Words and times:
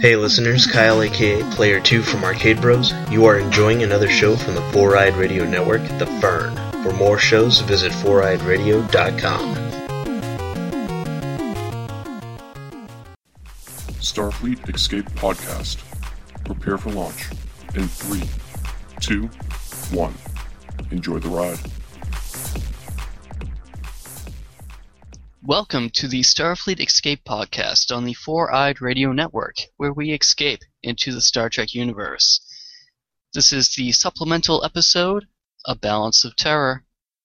Hey 0.00 0.14
listeners, 0.14 0.64
Kyle 0.64 1.02
aka 1.02 1.42
Player 1.54 1.80
2 1.80 2.02
from 2.02 2.22
Arcade 2.22 2.60
Bros. 2.60 2.92
You 3.10 3.24
are 3.24 3.36
enjoying 3.36 3.82
another 3.82 4.08
show 4.08 4.36
from 4.36 4.54
the 4.54 4.62
Four 4.70 4.96
Eyed 4.96 5.16
Radio 5.16 5.44
Network, 5.44 5.82
The 5.98 6.06
Fern. 6.20 6.54
For 6.84 6.92
more 6.92 7.18
shows, 7.18 7.58
visit 7.62 7.90
foureyedradio.com. 7.90 9.56
Starfleet 13.98 14.72
Escape 14.72 15.06
Podcast. 15.16 15.82
Prepare 16.44 16.78
for 16.78 16.90
launch 16.90 17.30
in 17.74 17.88
three, 17.88 18.22
two, 19.00 19.26
one. 19.90 20.14
Enjoy 20.92 21.18
the 21.18 21.28
ride. 21.28 21.58
Welcome 25.48 25.88
to 25.94 26.08
the 26.08 26.20
Starfleet 26.20 26.78
Escape 26.78 27.24
Podcast 27.24 27.90
on 27.90 28.04
the 28.04 28.12
Four 28.12 28.54
Eyed 28.54 28.82
Radio 28.82 29.12
Network, 29.12 29.56
where 29.78 29.94
we 29.94 30.12
escape 30.12 30.60
into 30.82 31.10
the 31.10 31.22
Star 31.22 31.48
Trek 31.48 31.72
universe. 31.72 32.42
This 33.32 33.50
is 33.50 33.74
the 33.74 33.92
supplemental 33.92 34.62
episode, 34.62 35.26
A 35.64 35.74
Balance 35.74 36.22
of 36.22 36.36
Terror. 36.36 36.84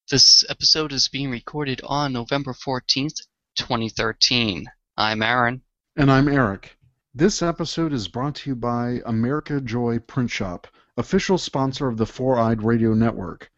This 0.09 0.45
episode 0.47 0.93
is 0.93 1.09
being 1.09 1.31
recorded 1.31 1.81
on 1.83 2.13
November 2.13 2.53
14th, 2.53 3.23
2013. 3.57 4.67
I'm 4.95 5.21
Aaron. 5.21 5.61
And 5.97 6.09
I'm 6.09 6.29
Eric. 6.29 6.77
This 7.13 7.41
episode 7.41 7.91
is 7.91 8.07
brought 8.07 8.35
to 8.35 8.51
you 8.51 8.55
by 8.55 9.01
America 9.05 9.59
Joy 9.59 9.99
Print 9.99 10.31
Shop, 10.31 10.65
official 10.95 11.37
sponsor 11.37 11.89
of 11.89 11.97
the 11.97 12.05
Four 12.05 12.39
Eyed 12.39 12.63
Radio 12.63 12.93
Network. 12.93 13.51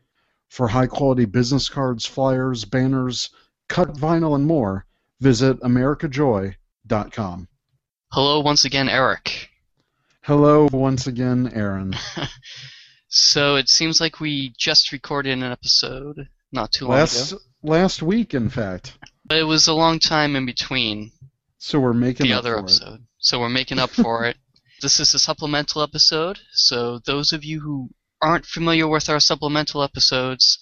For 0.50 0.70
high 0.70 0.88
quality 0.88 1.26
business 1.26 1.70
cards, 1.70 2.08
flyers, 2.08 2.66
banners, 2.66 3.30
cut 3.68 3.94
vinyl, 3.94 4.36
and 4.36 4.46
more, 4.46 4.86
visit 5.22 5.60
americajoy.com. 5.62 7.48
Hello 8.12 8.40
once 8.40 8.66
again, 8.66 8.88
Eric. 8.90 9.50
Hello 10.22 10.68
once 10.72 11.08
again, 11.08 11.52
Aaron. 11.54 11.96
So 13.08 13.56
it 13.56 13.70
seems 13.70 14.02
like 14.02 14.20
we 14.20 14.54
just 14.58 14.92
recorded 14.92 15.32
an 15.32 15.44
episode 15.44 16.28
not 16.52 16.74
too 16.74 16.86
long 16.86 16.98
last 16.98 17.32
ago. 17.32 17.42
last 17.64 18.02
week, 18.02 18.34
in 18.34 18.50
fact. 18.50 18.98
But 19.24 19.38
it 19.38 19.44
was 19.44 19.68
a 19.68 19.74
long 19.74 20.00
time 20.00 20.36
in 20.36 20.46
between 20.46 21.12
So 21.58 21.80
we're 21.80 21.94
making 21.94 22.26
the 22.28 22.34
other 22.34 22.54
for 22.56 22.58
it. 22.58 22.64
episode. 22.64 23.06
So 23.20 23.40
we're 23.40 23.48
making 23.50 23.80
up 23.80 23.92
for 23.92 24.26
it. 24.26 24.36
This 24.82 25.00
is 25.00 25.14
a 25.14 25.20
supplemental 25.20 25.82
episode. 25.82 26.40
So 26.52 27.00
those 27.06 27.32
of 27.32 27.46
you 27.46 27.62
who 27.62 27.90
aren't 28.22 28.46
familiar 28.46 28.86
with 28.90 29.08
our 29.10 29.22
supplemental 29.22 29.82
episodes, 29.82 30.60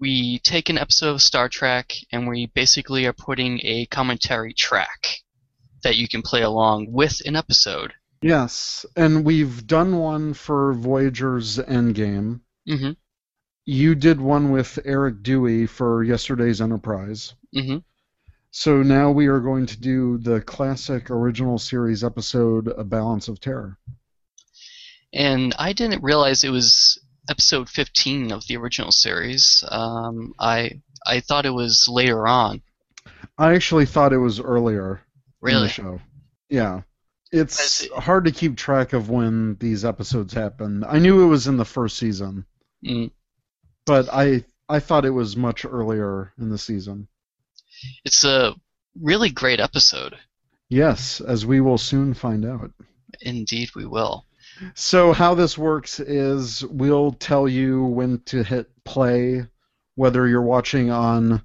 we 0.00 0.38
take 0.40 0.70
an 0.70 0.78
episode 0.78 1.10
of 1.10 1.22
Star 1.22 1.48
Trek 1.48 1.92
and 2.10 2.26
we 2.26 2.46
basically 2.46 3.06
are 3.06 3.12
putting 3.12 3.60
a 3.62 3.86
commentary 3.86 4.54
track 4.54 5.18
that 5.82 5.96
you 5.96 6.08
can 6.08 6.22
play 6.22 6.42
along 6.42 6.90
with 6.90 7.20
an 7.26 7.36
episode. 7.36 7.92
Yes, 8.22 8.84
and 8.96 9.24
we've 9.24 9.66
done 9.66 9.96
one 9.98 10.34
for 10.34 10.72
Voyager's 10.74 11.58
Endgame. 11.58 12.40
Mhm. 12.66 12.96
You 13.66 13.94
did 13.94 14.20
one 14.20 14.50
with 14.50 14.78
Eric 14.84 15.22
Dewey 15.22 15.66
for 15.66 16.02
yesterday's 16.02 16.60
Enterprise. 16.60 17.34
Mhm. 17.54 17.84
So 18.50 18.82
now 18.82 19.10
we 19.10 19.26
are 19.26 19.40
going 19.40 19.66
to 19.66 19.78
do 19.78 20.18
the 20.18 20.40
classic 20.40 21.10
original 21.10 21.58
series 21.58 22.02
episode, 22.02 22.68
A 22.68 22.84
Balance 22.84 23.28
of 23.28 23.40
Terror. 23.40 23.78
And 25.12 25.54
I 25.58 25.72
didn't 25.72 26.02
realize 26.02 26.42
it 26.42 26.50
was 26.50 26.98
episode 27.30 27.68
15 27.68 28.32
of 28.32 28.46
the 28.46 28.56
original 28.56 28.90
series. 28.92 29.64
Um, 29.68 30.34
I 30.38 30.80
I 31.06 31.20
thought 31.20 31.46
it 31.46 31.50
was 31.54 31.86
later 31.88 32.26
on. 32.26 32.60
I 33.38 33.54
actually 33.54 33.86
thought 33.86 34.12
it 34.12 34.18
was 34.18 34.38
earlier 34.40 34.96
in 34.96 35.00
Really? 35.40 35.62
the 35.68 35.68
show. 35.72 36.00
Yeah. 36.50 36.82
It's 37.32 37.84
it- 37.84 37.92
hard 37.92 38.24
to 38.24 38.32
keep 38.32 38.56
track 38.56 38.92
of 38.92 39.08
when 39.08 39.54
these 39.60 39.84
episodes 39.84 40.34
happen. 40.34 40.84
I 40.86 40.98
knew 40.98 41.22
it 41.22 41.28
was 41.28 41.46
in 41.46 41.56
the 41.56 41.64
first 41.64 41.96
season, 41.96 42.44
Mm. 42.84 43.10
but 43.86 44.08
I 44.12 44.44
I 44.68 44.80
thought 44.80 45.04
it 45.04 45.10
was 45.10 45.36
much 45.36 45.64
earlier 45.64 46.32
in 46.38 46.50
the 46.50 46.58
season. 46.58 47.08
It's 48.04 48.24
a 48.24 48.54
really 49.00 49.30
great 49.30 49.60
episode. 49.60 50.16
Yes, 50.68 51.20
as 51.20 51.46
we 51.46 51.60
will 51.60 51.78
soon 51.78 52.14
find 52.14 52.44
out. 52.44 52.70
Indeed, 53.20 53.70
we 53.74 53.86
will. 53.86 54.24
So 54.74 55.12
how 55.12 55.34
this 55.34 55.56
works 55.56 56.00
is 56.00 56.64
we'll 56.64 57.12
tell 57.12 57.48
you 57.48 57.84
when 57.84 58.20
to 58.26 58.42
hit 58.42 58.68
play, 58.84 59.46
whether 59.94 60.26
you're 60.28 60.42
watching 60.42 60.90
on 60.90 61.42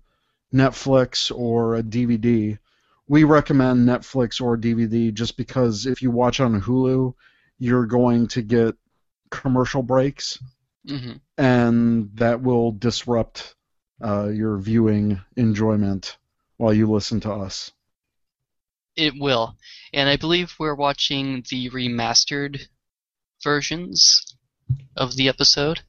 Netflix 0.53 1.35
or 1.35 1.75
a 1.75 1.83
DVD. 1.83 2.57
We 3.07 3.23
recommend 3.23 3.87
Netflix 3.87 4.41
or 4.41 4.57
DVD 4.57 5.13
just 5.13 5.37
because 5.37 5.85
if 5.85 6.01
you 6.01 6.11
watch 6.11 6.39
on 6.39 6.59
Hulu, 6.61 7.13
you're 7.59 7.85
going 7.85 8.27
to 8.27 8.41
get 8.41 8.75
commercial 9.29 9.83
breaks, 9.83 10.39
hmm 10.87 11.13
and 11.37 12.09
that 12.15 12.41
will 12.41 12.71
disrupt 12.71 13.55
uh, 14.01 14.29
your 14.29 14.57
viewing 14.57 15.19
enjoyment 15.35 16.17
while 16.57 16.73
you 16.73 16.89
listen 16.89 17.19
to 17.19 17.31
us. 17.31 17.71
It 18.95 19.13
will. 19.19 19.57
And 19.93 20.07
I 20.07 20.15
believe 20.15 20.55
we're 20.57 20.75
watching 20.75 21.43
the 21.49 21.69
remastered 21.69 22.65
versions 23.45 24.35
of 24.97 25.15
the 25.15 25.29
episode. 25.29 25.79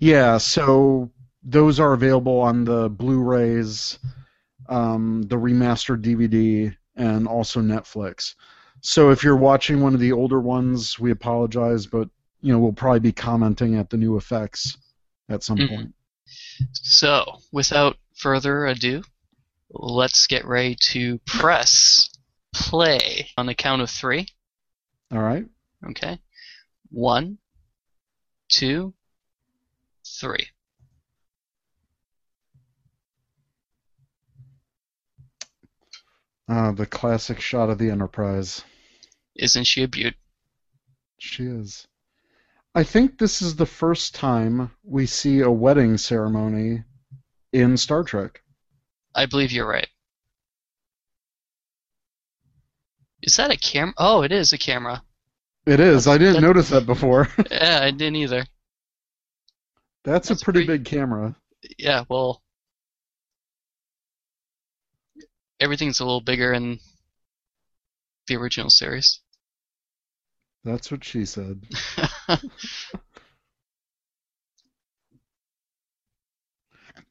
Yeah, 0.00 0.38
so 0.38 1.10
those 1.44 1.78
are 1.78 1.92
available 1.92 2.40
on 2.40 2.64
the 2.64 2.88
Blu-rays, 2.88 3.98
um, 4.68 5.22
the 5.28 5.36
remastered 5.36 6.02
DVD, 6.02 6.74
and 6.96 7.28
also 7.28 7.60
Netflix. 7.60 8.34
So 8.80 9.10
if 9.10 9.22
you're 9.22 9.36
watching 9.36 9.80
one 9.80 9.94
of 9.94 10.00
the 10.00 10.12
older 10.12 10.40
ones, 10.40 10.98
we 10.98 11.10
apologize, 11.12 11.86
but 11.86 12.08
you 12.40 12.52
know 12.52 12.58
we'll 12.58 12.72
probably 12.72 13.00
be 13.00 13.12
commenting 13.12 13.76
at 13.76 13.90
the 13.90 13.96
new 13.96 14.16
effects 14.16 14.76
at 15.28 15.44
some 15.44 15.58
Mhm. 15.58 15.68
point. 15.68 15.94
So, 16.72 17.38
without 17.52 17.96
further 18.16 18.66
ado, 18.66 19.02
let's 19.70 20.26
get 20.26 20.44
ready 20.46 20.76
to 20.90 21.18
press 21.26 22.08
play 22.52 23.30
on 23.36 23.46
the 23.46 23.54
count 23.54 23.82
of 23.82 23.90
three. 23.90 24.26
All 25.12 25.22
right. 25.22 25.46
Okay. 25.90 26.20
One, 26.90 27.38
two, 28.48 28.94
three. 30.06 30.48
Uh, 36.48 36.72
the 36.72 36.86
classic 36.86 37.40
shot 37.40 37.70
of 37.70 37.78
the 37.78 37.90
Enterprise. 37.90 38.62
Isn't 39.34 39.64
she 39.64 39.82
a 39.82 39.88
beaut? 39.88 40.14
She 41.18 41.44
is. 41.44 41.86
I 42.74 42.84
think 42.84 43.18
this 43.18 43.42
is 43.42 43.56
the 43.56 43.66
first 43.66 44.14
time 44.14 44.70
we 44.82 45.06
see 45.06 45.40
a 45.40 45.50
wedding 45.50 45.96
ceremony 45.98 46.84
in 47.52 47.76
Star 47.76 48.02
Trek. 48.02 48.42
I 49.14 49.26
believe 49.26 49.52
you're 49.52 49.68
right. 49.68 49.88
Is 53.22 53.36
that 53.36 53.50
a 53.50 53.56
camera? 53.56 53.94
Oh, 53.98 54.22
it 54.22 54.32
is 54.32 54.52
a 54.52 54.58
camera. 54.58 55.02
It 55.66 55.80
is. 55.80 56.06
I 56.08 56.18
didn't 56.18 56.42
notice 56.42 56.70
that 56.70 56.86
before. 56.86 57.28
Yeah, 57.50 57.80
I 57.82 57.90
didn't 57.90 58.16
either. 58.16 58.44
That's, 60.04 60.28
That's 60.28 60.42
a 60.42 60.44
pretty, 60.44 60.64
pretty- 60.64 60.78
big 60.82 60.86
camera. 60.86 61.36
Yeah, 61.78 62.04
well, 62.08 62.42
everything's 65.60 66.00
a 66.00 66.04
little 66.04 66.20
bigger 66.20 66.52
in 66.52 66.80
the 68.26 68.36
original 68.36 68.68
series. 68.70 69.20
That's 70.64 70.90
what 70.90 71.04
she 71.04 71.24
said. 71.24 71.62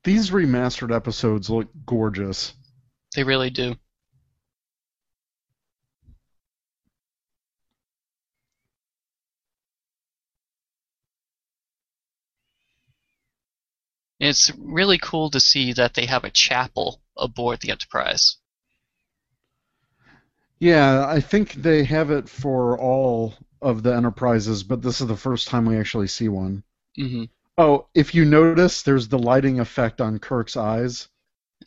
These 0.03 0.31
remastered 0.31 0.93
episodes 0.95 1.49
look 1.49 1.67
gorgeous. 1.85 2.53
they 3.15 3.23
really 3.23 3.49
do. 3.49 3.75
It's 14.21 14.49
really 14.57 14.97
cool 14.97 15.29
to 15.31 15.41
see 15.41 15.73
that 15.73 15.95
they 15.95 16.05
have 16.05 16.23
a 16.23 16.31
chapel 16.31 17.01
aboard 17.17 17.59
the 17.59 17.71
Enterprise. 17.71 18.37
Yeah, 20.61 21.05
I 21.09 21.19
think 21.19 21.55
they 21.55 21.83
have 21.83 22.09
it 22.09 22.29
for 22.29 22.79
all 22.79 23.33
of 23.61 23.83
the 23.83 23.93
enterprises, 23.93 24.63
but 24.63 24.81
this 24.81 25.01
is 25.01 25.07
the 25.07 25.17
first 25.17 25.49
time 25.49 25.65
we 25.65 25.75
actually 25.77 26.07
see 26.07 26.29
one. 26.29 26.63
hmm 26.97 27.23
Oh, 27.57 27.87
if 27.95 28.15
you 28.15 28.25
notice, 28.25 28.83
there's 28.83 29.07
the 29.09 29.19
lighting 29.19 29.59
effect 29.61 30.01
on 30.01 30.19
Kirk's 30.19 30.57
eyes, 30.57 31.09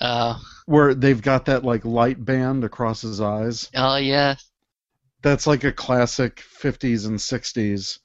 Uh, 0.01 0.39
where 0.67 0.95
they've 0.95 1.23
got 1.23 1.47
that 1.47 1.65
like 1.65 1.87
light 1.87 2.23
band 2.23 2.65
across 2.65 3.01
his 3.01 3.19
eyes. 3.21 3.73
oh 3.75 3.97
yeah, 3.97 4.37
That's 5.23 5.49
like 5.49 5.65
a 5.65 5.73
classic 5.73 6.39
50s 6.39 7.05
and 7.05 7.21
60s. 7.21 7.99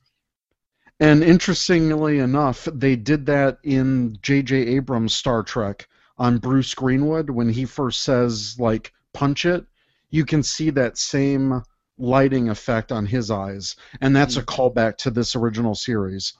And 0.99 1.23
interestingly 1.23 2.19
enough, 2.19 2.67
they 2.73 2.95
did 2.95 3.25
that 3.27 3.59
in 3.63 4.17
J.J. 4.21 4.55
Abrams' 4.57 5.15
Star 5.15 5.43
Trek 5.43 5.87
on 6.17 6.39
Bruce 6.39 6.73
Greenwood 6.73 7.29
when 7.29 7.49
he 7.49 7.65
first 7.65 8.01
says, 8.01 8.59
like, 8.59 8.91
punch 9.13 9.45
it. 9.45 9.65
You 10.09 10.25
can 10.25 10.43
see 10.43 10.69
that 10.71 10.97
same 10.97 11.63
lighting 11.97 12.49
effect 12.49 12.91
on 12.91 13.05
his 13.05 13.31
eyes, 13.31 13.75
and 14.01 14.15
that's 14.15 14.37
a 14.37 14.41
hmm. 14.41 14.45
callback 14.45 14.97
to 14.97 15.11
this 15.11 15.35
original 15.35 15.75
series. 15.75 16.33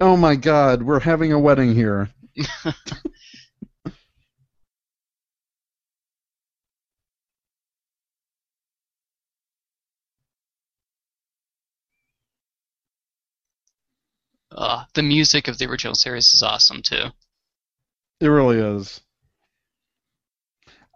Oh 0.00 0.16
my 0.16 0.36
God, 0.36 0.82
we're 0.82 1.00
having 1.00 1.32
a 1.32 1.38
wedding 1.38 1.74
here. 1.74 2.10
Uh, 14.58 14.84
the 14.94 15.02
music 15.04 15.46
of 15.46 15.56
the 15.56 15.66
original 15.66 15.94
series 15.94 16.34
is 16.34 16.42
awesome 16.42 16.82
too. 16.82 17.04
It 18.20 18.26
really 18.26 18.58
is. 18.58 19.00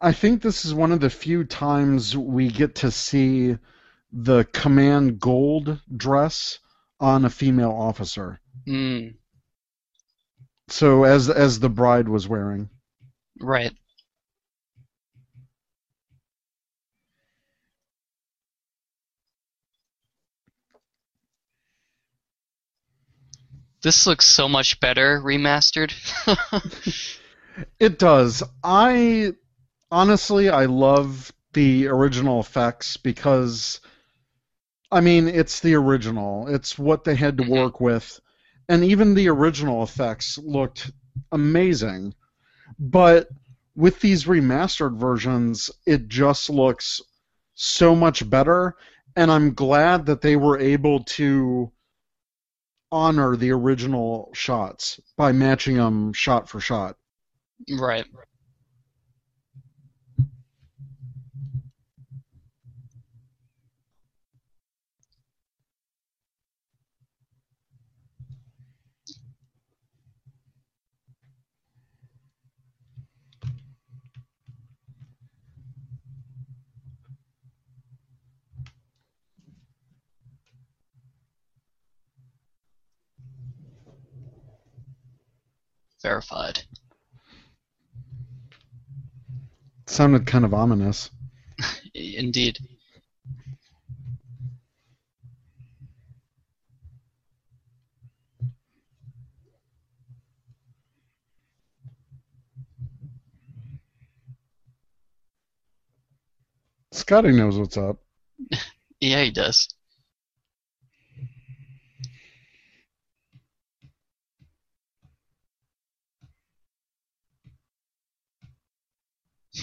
I 0.03 0.13
think 0.13 0.43
this 0.43 0.65
is 0.65 0.75
one 0.75 0.93
of 0.93 1.01
the 1.01 1.09
few 1.09 1.45
times 1.45 2.17
we 2.17 2.49
get 2.49 2.75
to 2.75 2.91
see 2.91 3.57
the 4.13 4.45
command 4.53 5.21
gold 5.21 5.81
dress 5.97 6.59
on 7.01 7.25
a 7.25 7.31
female 7.31 7.71
officer. 7.71 8.41
Mm, 8.67 9.15
So 10.69 11.05
as 11.05 11.31
as 11.31 11.61
the 11.61 11.69
bride 11.69 12.09
was 12.09 12.27
wearing. 12.29 12.69
right. 13.41 13.73
This 23.83 24.07
looks 24.07 24.27
so 24.27 24.49
much 24.49 24.81
better 24.81 25.21
remastered. 25.21 25.93
It 27.79 27.99
does. 27.99 28.43
I 28.65 29.35
honestly 29.91 30.49
I 30.49 30.65
love 30.67 31.33
the 31.53 31.87
original 31.89 32.41
effects 32.41 32.97
because 32.97 33.81
I 34.91 35.01
mean 35.01 35.29
it's 35.29 35.61
the 35.61 35.75
original. 35.75 36.49
It's 36.49 36.79
what 36.79 37.05
they 37.05 37.15
had 37.15 37.37
to 37.39 37.45
Mhm. 37.45 37.49
work 37.49 37.81
with. 37.81 38.21
And 38.69 38.85
even 38.85 39.15
the 39.15 39.29
original 39.29 39.83
effects 39.83 40.39
looked 40.39 40.91
amazing. 41.31 42.15
But 42.79 43.29
with 43.75 44.01
these 44.01 44.25
remastered 44.25 44.97
versions, 44.99 45.71
it 45.87 46.09
just 46.09 46.49
looks 46.49 47.01
so 47.55 47.95
much 47.95 48.29
better 48.31 48.77
and 49.15 49.31
I'm 49.31 49.53
glad 49.53 50.07
that 50.07 50.23
they 50.23 50.37
were 50.37 50.59
able 50.59 51.05
to 51.05 51.71
honor 52.93 53.35
the 53.35 53.51
original 53.51 54.31
shots 54.35 55.01
by 55.17 55.33
matching 55.33 55.77
them 55.77 56.13
shot 56.13 56.49
for 56.49 56.61
shot. 56.61 56.97
right. 57.79 58.05
Verified. 86.03 86.65
sounded 89.87 90.27
kind 90.27 90.45
of 90.45 90.53
ominous. 90.55 91.11
Indeed. 91.95 92.59
Scotty 106.93 107.33
knows 107.33 107.59
what's 107.59 107.77
up. 107.77 107.99
Yeah, 109.01 109.25
he 109.25 109.33
does. 109.33 109.67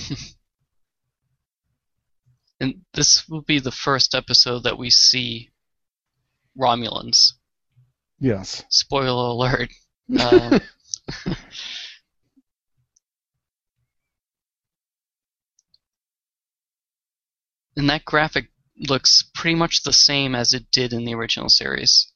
and 2.60 2.82
this 2.94 3.28
will 3.30 3.42
be 3.42 3.60
the 3.60 3.72
first 3.72 4.16
episode 4.16 4.64
that 4.64 4.78
we 4.78 4.90
see 4.90 5.50
Romulans. 6.58 7.34
Yes. 8.20 8.64
Spoiler 8.70 9.30
alert. 9.30 9.70
Um, 10.20 10.60
and 17.78 17.88
that 17.92 18.06
graphic 18.06 18.48
looks 18.80 19.24
pretty 19.36 19.54
much 19.54 19.84
the 19.84 19.94
same 19.94 20.34
as 20.34 20.54
it 20.54 20.72
did 20.72 20.94
in 20.94 21.06
the 21.06 21.14
original 21.14 21.48
series. 21.48 22.12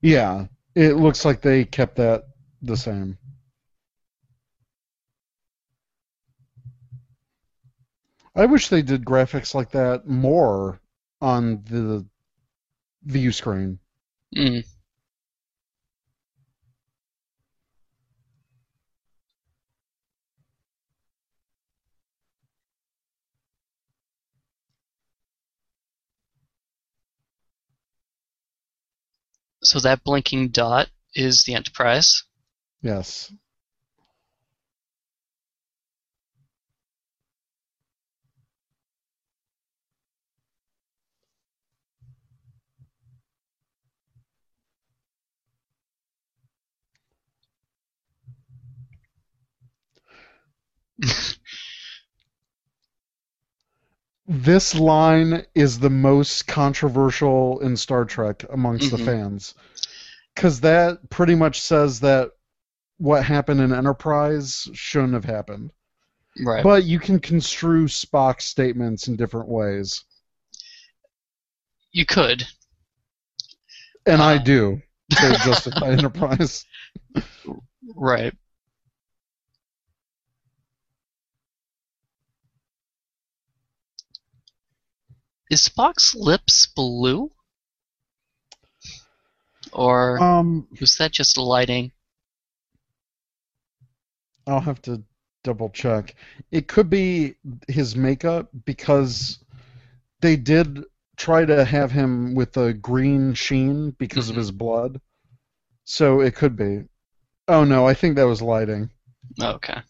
Yeah. 0.00 0.46
It 0.76 0.92
looks 0.92 1.24
like 1.24 1.42
they 1.42 1.64
kept 1.64 1.96
that 1.96 2.22
the 2.62 2.76
same. 2.76 3.18
I 8.36 8.44
wish 8.44 8.68
they 8.68 8.82
did 8.82 9.06
graphics 9.06 9.54
like 9.54 9.70
that 9.70 10.06
more 10.06 10.78
on 11.22 11.64
the 11.64 12.06
view 13.02 13.32
screen. 13.32 13.78
Mm. 14.36 14.66
So 29.62 29.80
that 29.80 30.04
blinking 30.04 30.50
dot 30.50 30.90
is 31.14 31.44
the 31.46 31.54
Enterprise. 31.54 32.22
Yes. 32.82 33.32
This 54.28 54.74
line 54.74 55.46
is 55.54 55.78
the 55.78 55.90
most 55.90 56.46
controversial 56.48 57.60
in 57.60 57.76
Star 57.76 58.04
Trek 58.04 58.44
amongst 58.50 58.90
the 58.90 58.96
Mhm. 58.96 59.04
fans. 59.04 59.54
Because 60.34 60.60
that 60.60 61.08
pretty 61.10 61.34
much 61.34 61.60
says 61.60 62.00
that 62.00 62.32
what 62.98 63.24
happened 63.24 63.60
in 63.60 63.72
Enterprise 63.72 64.68
shouldn't 64.74 65.12
have 65.14 65.24
happened. 65.24 65.70
Right. 66.44 66.62
But 66.64 66.84
you 66.84 66.98
can 66.98 67.20
construe 67.20 67.86
Spock's 67.86 68.44
statements 68.46 69.08
in 69.08 69.16
different 69.16 69.48
ways. 69.48 70.04
you 71.92 72.04
could. 72.04 72.46
And 74.04 74.20
I 74.20 74.34
Uh. 74.34 74.42
do 74.42 74.82
to 75.12 75.16
justify 75.44 75.92
Enterprise. 75.92 76.66
Right. 77.94 78.34
Is 85.50 85.68
Spock's 85.68 86.14
lips 86.14 86.66
blue? 86.66 87.30
Or 89.72 90.18
Um, 90.20 90.66
was 90.80 90.96
that 90.98 91.12
just 91.12 91.36
lighting? 91.38 91.92
I'll 94.46 94.60
have 94.60 94.82
to 94.82 95.02
double 95.44 95.70
check. 95.70 96.14
It 96.50 96.68
could 96.68 96.90
be 96.90 97.36
his 97.68 97.94
makeup 97.96 98.50
because 98.64 99.38
they 100.20 100.36
did 100.36 100.84
try 101.16 101.44
to 101.44 101.64
have 101.64 101.92
him 101.92 102.34
with 102.34 102.56
a 102.56 102.72
green 102.72 103.34
sheen 103.34 103.90
because 103.92 104.28
of 104.28 104.36
Mhm. 104.36 104.38
his 104.38 104.50
blood. 104.50 105.00
So 105.84 106.20
it 106.20 106.34
could 106.34 106.56
be. 106.56 106.84
Oh 107.48 107.64
no, 107.64 107.86
I 107.86 107.94
think 107.94 108.16
that 108.16 108.24
was 108.26 108.42
lighting. 108.42 108.90
Okay. 109.40 109.80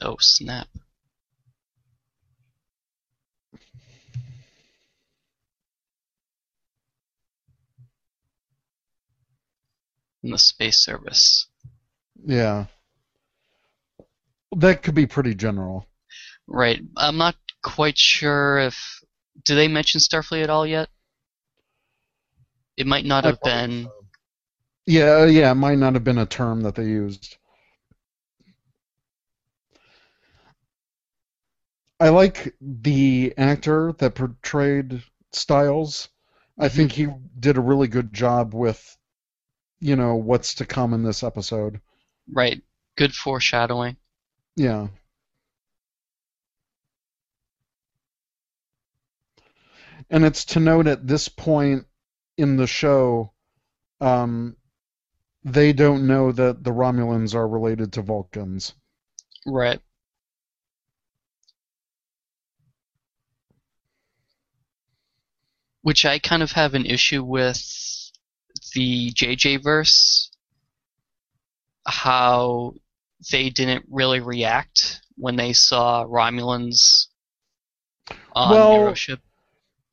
Oh, 0.00 0.16
snap. 0.18 0.68
in 10.22 10.30
the 10.30 10.38
space 10.38 10.84
service. 10.84 11.46
Yeah. 12.24 12.66
That 14.56 14.82
could 14.82 14.94
be 14.94 15.06
pretty 15.06 15.34
general. 15.34 15.86
Right. 16.46 16.80
I'm 16.96 17.16
not 17.16 17.36
quite 17.62 17.96
sure 17.96 18.58
if 18.58 19.00
do 19.44 19.54
they 19.54 19.68
mention 19.68 20.00
Starfleet 20.00 20.42
at 20.42 20.50
all 20.50 20.66
yet? 20.66 20.88
It 22.76 22.86
might 22.86 23.04
not 23.04 23.24
I 23.24 23.28
have 23.28 23.40
been. 23.42 23.84
so. 23.84 23.92
Yeah, 24.86 25.24
yeah, 25.26 25.50
it 25.52 25.56
might 25.56 25.78
not 25.78 25.94
have 25.94 26.04
been 26.04 26.18
a 26.18 26.26
term 26.26 26.62
that 26.62 26.74
they 26.74 26.84
used. 26.84 27.36
I 32.00 32.08
like 32.08 32.56
the 32.60 33.34
actor 33.36 33.92
that 33.98 34.14
portrayed 34.16 35.04
Styles. 35.32 36.08
I 36.58 36.68
Mhm. 36.68 36.72
think 36.72 36.92
he 36.92 37.06
did 37.38 37.56
a 37.56 37.60
really 37.60 37.88
good 37.88 38.12
job 38.12 38.54
with, 38.54 38.98
you 39.80 39.96
know, 39.96 40.16
what's 40.16 40.54
to 40.56 40.66
come 40.66 40.94
in 40.94 41.02
this 41.02 41.22
episode. 41.22 41.80
Right. 42.32 42.62
Good 42.96 43.14
foreshadowing. 43.14 43.96
Yeah. 44.56 44.88
And 50.10 50.24
it's 50.24 50.44
to 50.46 50.60
note 50.60 50.86
at 50.86 51.06
this 51.06 51.28
point 51.28 51.86
in 52.36 52.56
the 52.56 52.66
show, 52.66 53.32
um, 54.00 54.56
they 55.44 55.72
don't 55.72 56.06
know 56.06 56.32
that 56.32 56.64
the 56.64 56.72
Romulans 56.72 57.34
are 57.34 57.48
related 57.48 57.92
to 57.94 58.02
Vulcans. 58.02 58.74
Right. 59.46 59.80
Which 65.82 66.04
I 66.04 66.18
kind 66.18 66.42
of 66.42 66.52
have 66.52 66.74
an 66.74 66.86
issue 66.86 67.22
with 67.22 67.58
the 68.74 69.10
JJ 69.12 69.62
verse. 69.62 70.30
How 71.86 72.74
they 73.32 73.50
didn't 73.50 73.84
really 73.90 74.20
react 74.20 75.00
when 75.16 75.36
they 75.36 75.52
saw 75.52 76.04
Romulans 76.04 77.06
on 78.32 78.50
Well, 78.50 78.72
Nero's 78.72 78.98
ship. 78.98 79.20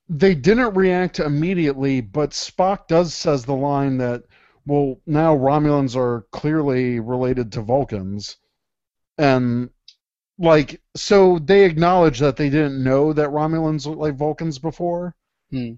They 0.09 0.35
didn't 0.35 0.75
react 0.75 1.19
immediately, 1.19 1.99
but 2.01 2.31
Spock 2.31 2.87
does 2.87 3.13
says 3.13 3.43
the 3.43 3.55
line 3.55 3.97
that, 3.97 4.23
well, 4.65 5.01
now 5.05 5.35
Romulans 5.35 5.95
are 5.97 6.25
clearly 6.31 6.99
related 7.01 7.51
to 7.53 7.61
Vulcans, 7.61 8.37
and 9.17 9.69
like 10.39 10.81
so 10.95 11.39
they 11.39 11.65
acknowledge 11.65 12.19
that 12.19 12.37
they 12.37 12.49
didn't 12.49 12.81
know 12.81 13.11
that 13.11 13.29
Romulans 13.31 13.85
looked 13.85 13.99
like 13.99 14.15
Vulcans 14.15 14.59
before. 14.59 15.15
Hmm. 15.51 15.73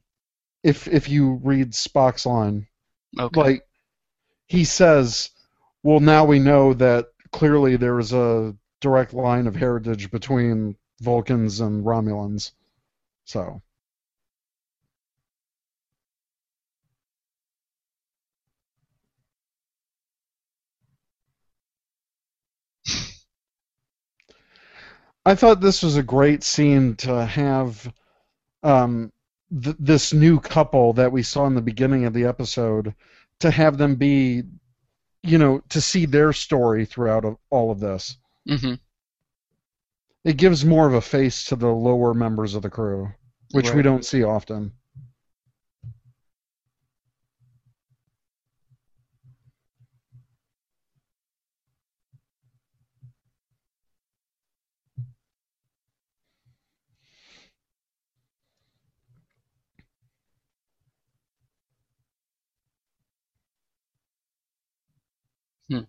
If 0.64 0.88
if 0.88 1.10
you 1.10 1.36
read 1.44 1.72
Spock's 1.74 2.26
line, 2.26 2.68
Okay. 3.20 3.40
like 3.40 3.68
he 4.48 4.64
says, 4.66 5.30
well, 5.84 6.00
now 6.00 6.26
we 6.26 6.40
know 6.40 6.74
that 6.74 7.08
clearly 7.32 7.78
there 7.78 8.00
is 8.00 8.14
a 8.14 8.56
direct 8.82 9.14
line 9.14 9.48
of 9.48 9.56
heritage 9.56 10.12
between 10.12 10.76
Vulcans 11.02 11.60
and 11.62 11.86
Romulans. 11.86 12.52
So. 13.26 13.62
I 25.26 25.36
thought 25.36 25.62
this 25.62 25.84
was 25.84 25.96
a 25.96 26.04
great 26.04 26.44
scene 26.44 26.96
to 26.98 27.26
have 27.26 27.94
um, 28.64 29.12
th- 29.64 29.76
this 29.80 30.14
new 30.14 30.40
couple 30.40 30.94
that 30.94 31.12
we 31.12 31.24
saw 31.24 31.46
in 31.48 31.56
the 31.56 31.62
beginning 31.62 32.06
of 32.06 32.14
the 32.14 32.26
episode 32.26 32.94
to 33.40 33.52
have 33.52 33.78
them 33.78 33.96
be, 33.96 34.44
you 35.24 35.38
know, 35.38 35.60
to 35.70 35.82
see 35.82 36.06
their 36.06 36.34
story 36.34 36.86
throughout 36.86 37.26
of, 37.26 37.38
all 37.50 37.72
of 37.72 37.80
this. 37.80 38.18
hmm 38.48 38.76
It 40.24 40.38
gives 40.38 40.64
more 40.66 40.88
of 40.88 40.94
a 40.94 41.02
face 41.02 41.44
to 41.46 41.56
the 41.56 41.68
lower 41.68 42.14
members 42.14 42.56
of 42.56 42.62
the 42.62 42.70
crew, 42.70 43.14
which 43.52 43.74
we 43.74 43.82
don't 43.82 44.06
see 44.06 44.24
often. 44.24 44.74
Hmm. 65.70 65.84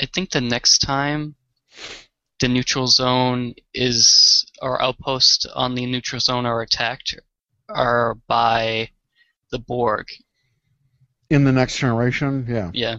I 0.00 0.06
think 0.06 0.30
the 0.30 0.40
next 0.40 0.78
time 0.78 1.34
the 2.40 2.48
neutral 2.48 2.86
zone 2.86 3.54
is 3.72 4.44
or 4.60 4.82
outpost 4.82 5.46
on 5.54 5.74
the 5.74 5.86
neutral 5.86 6.20
zone 6.20 6.46
are 6.46 6.62
attacked 6.62 7.16
are 7.68 8.16
by 8.26 8.90
the 9.50 9.58
Borg. 9.58 10.06
In 11.30 11.44
the 11.44 11.52
next 11.52 11.78
generation, 11.78 12.46
yeah. 12.48 12.70
Yeah. 12.74 12.96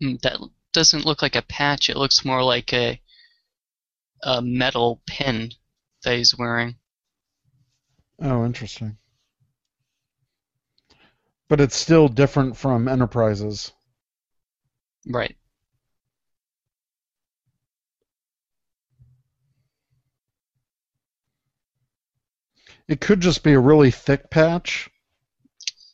Hmm, 0.00 0.14
that 0.22 0.38
doesn't 0.72 1.04
look 1.04 1.22
like 1.22 1.36
a 1.36 1.42
patch. 1.42 1.88
It 1.88 1.96
looks 1.96 2.24
more 2.24 2.42
like 2.42 2.72
a 2.72 3.00
a 4.22 4.42
metal 4.42 5.00
pin 5.06 5.52
that 6.02 6.16
he's 6.16 6.36
wearing. 6.36 6.76
Oh, 8.20 8.44
interesting. 8.44 8.98
But 11.48 11.60
it's 11.60 11.76
still 11.76 12.08
different 12.08 12.56
from 12.56 12.88
Enterprises. 12.88 13.72
Right. 15.06 15.36
It 22.88 23.00
could 23.00 23.20
just 23.20 23.42
be 23.42 23.52
a 23.52 23.60
really 23.60 23.90
thick 23.90 24.30
patch. 24.30 24.90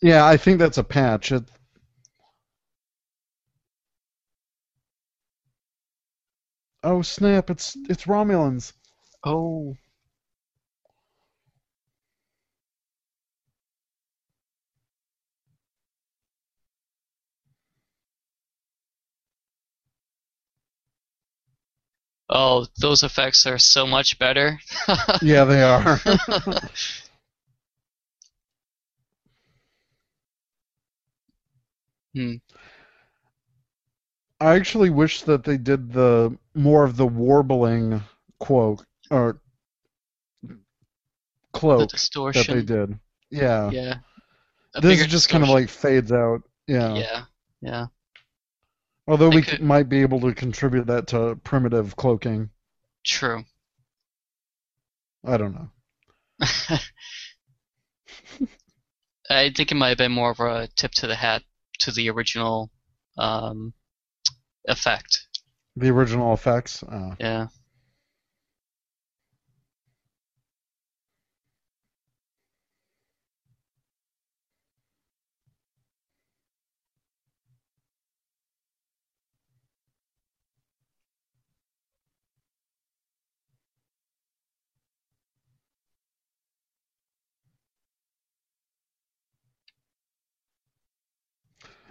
Yeah, 0.00 0.24
I 0.24 0.36
think 0.36 0.58
that's 0.58 0.78
a 0.78 0.84
patch. 0.84 1.32
It, 1.32 1.44
oh 6.84 7.02
snap! 7.02 7.50
It's 7.50 7.76
it's 7.88 8.04
Romulans. 8.04 8.74
Oh. 9.24 9.76
Oh, 22.28 22.66
those 22.80 23.02
effects 23.02 23.46
are 23.46 23.58
so 23.58 23.86
much 23.86 24.18
better. 24.18 24.60
Yeah, 25.22 25.44
they 25.44 25.62
are. 25.62 26.00
Hmm. 32.14 32.36
I 34.40 34.54
actually 34.56 34.90
wish 34.90 35.22
that 35.22 35.44
they 35.44 35.56
did 35.56 35.92
the 35.92 36.36
more 36.54 36.84
of 36.84 36.96
the 36.96 37.06
warbling 37.06 38.02
quote 38.40 38.84
or 39.10 39.40
the 40.42 40.58
cloak 41.52 41.90
that 41.90 42.46
they 42.48 42.62
did. 42.62 42.98
Yeah. 43.30 43.70
Yeah. 43.70 43.94
A 44.74 44.80
This 44.80 45.06
just 45.06 45.28
kind 45.28 45.44
of 45.44 45.50
like 45.50 45.68
fades 45.68 46.10
out. 46.12 46.42
Yeah. 46.66 46.94
Yeah. 46.94 47.24
Yeah. 47.60 47.86
Although 49.06 49.30
They 49.30 49.36
we 49.36 49.42
could- 49.42 49.62
might 49.62 49.88
be 49.88 50.00
able 50.02 50.20
to 50.20 50.34
contribute 50.34 50.86
that 50.88 51.06
to 51.08 51.36
primitive 51.44 51.94
cloaking. 51.96 52.50
True. 53.04 53.44
I 55.24 55.36
don't 55.36 55.54
know. 55.54 55.70
I 59.30 59.50
think 59.50 59.70
it 59.72 59.76
might 59.76 59.88
have 59.90 59.98
been 59.98 60.12
more 60.12 60.30
of 60.30 60.40
a 60.40 60.68
tip 60.76 60.92
to 60.92 61.06
the 61.06 61.14
hat 61.14 61.42
to 61.80 61.90
the 61.92 62.10
original 62.10 62.70
um, 63.16 63.72
effect. 64.66 65.26
The 65.76 65.90
original 65.90 66.32
effects. 66.34 66.82
Uh, 66.82 67.14
Yeah. 67.18 67.46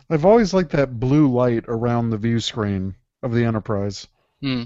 I've 0.09 0.25
always 0.25 0.53
liked 0.53 0.71
that 0.71 0.99
blue 0.99 1.31
light 1.31 1.65
around 1.67 2.09
the 2.09 2.17
view 2.17 2.39
screen 2.39 2.95
of 3.21 3.33
the 3.33 3.45
Enterprise. 3.45 4.07
Hmm. 4.41 4.63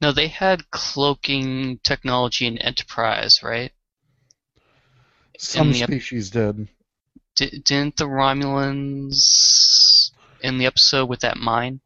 No, 0.00 0.12
they 0.12 0.28
had 0.28 0.70
cloaking 0.70 1.78
technology 1.78 2.46
in 2.46 2.58
Enterprise, 2.58 3.42
right? 3.42 3.72
Some 5.38 5.72
the 5.72 5.82
ep- 5.82 5.88
species 5.88 6.30
did. 6.30 6.68
D- 7.36 7.62
didn't 7.64 7.96
the 7.96 8.06
Romulans 8.06 10.10
in 10.40 10.58
the 10.58 10.66
episode 10.66 11.08
with 11.08 11.20
that 11.20 11.38
mine? 11.38 11.80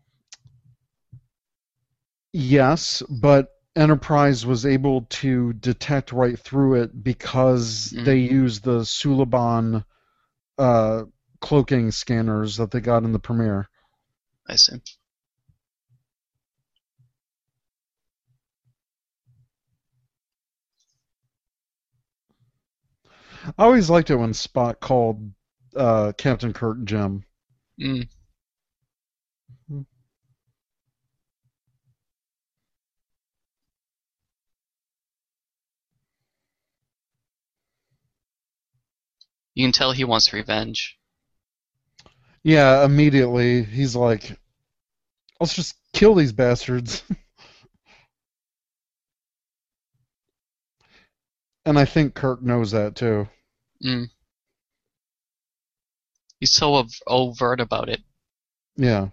Yes, 2.32 3.02
but 3.08 3.59
Enterprise 3.76 4.44
was 4.44 4.66
able 4.66 5.02
to 5.02 5.52
detect 5.54 6.12
right 6.12 6.38
through 6.38 6.82
it 6.82 7.04
because 7.04 7.92
Mm. 7.92 8.04
they 8.04 8.18
used 8.18 8.64
the 8.64 8.80
Suliban 8.84 9.84
uh, 10.58 11.04
cloaking 11.40 11.90
scanners 11.92 12.56
that 12.56 12.70
they 12.70 12.80
got 12.80 13.04
in 13.04 13.12
the 13.12 13.18
premiere. 13.18 13.68
I 14.46 14.56
see. 14.56 14.80
I 23.56 23.64
always 23.64 23.88
liked 23.88 24.10
it 24.10 24.16
when 24.16 24.32
Spock 24.32 24.80
called 24.80 25.32
uh, 25.74 26.12
Captain 26.18 26.52
Kirk 26.52 26.84
Jim. 26.84 27.24
Mm. 27.80 28.08
You 39.60 39.66
can 39.66 39.72
tell 39.72 39.92
he 39.92 40.04
wants 40.04 40.32
revenge. 40.32 40.96
Yeah, 42.42 42.82
immediately 42.82 43.62
he's 43.62 43.94
like, 43.94 44.40
"Let's 45.38 45.52
just 45.52 45.74
kill 45.92 46.14
these 46.14 46.32
bastards." 46.32 47.02
and 51.66 51.78
I 51.78 51.84
think 51.84 52.14
Kirk 52.14 52.40
knows 52.40 52.70
that 52.70 52.96
too. 52.96 53.28
Mm. 53.84 54.08
He's 56.38 56.54
so 56.54 56.86
overt 57.06 57.60
about 57.60 57.90
it. 57.90 58.00
Yeah. 58.78 59.08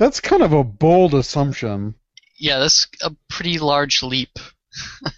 That's 0.00 0.18
kind 0.18 0.42
of 0.42 0.54
a 0.54 0.64
bold 0.64 1.12
assumption. 1.12 1.94
Yeah, 2.38 2.58
that's 2.58 2.86
a 3.02 3.14
pretty 3.28 3.58
large 3.58 4.02
leap. 4.02 4.38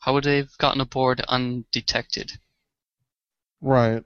How 0.00 0.12
would 0.12 0.24
they 0.24 0.36
have 0.36 0.58
gotten 0.58 0.82
aboard 0.82 1.22
undetected? 1.22 2.32
Right. 3.62 4.04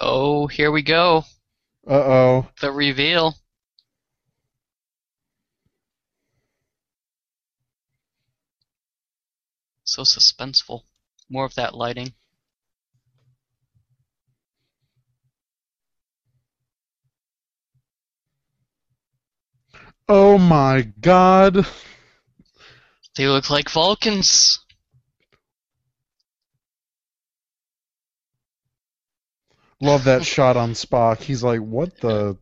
Oh, 0.00 0.46
here 0.46 0.70
we 0.70 0.82
go. 0.82 1.24
Uh 1.86 1.92
oh. 1.94 2.48
The 2.60 2.72
reveal. 2.72 3.34
So 9.84 10.02
suspenseful. 10.02 10.82
More 11.28 11.44
of 11.44 11.54
that 11.54 11.74
lighting. 11.74 12.14
Oh 20.08 20.36
my 20.36 20.82
god. 21.00 21.66
They 23.16 23.28
look 23.28 23.48
like 23.48 23.70
Vulcans. 23.70 24.63
Love 29.84 30.04
that 30.04 30.24
shot 30.24 30.56
on 30.56 30.72
Spock. 30.72 31.18
He's 31.18 31.44
like, 31.44 31.60
what 31.60 32.00
the? 32.00 32.38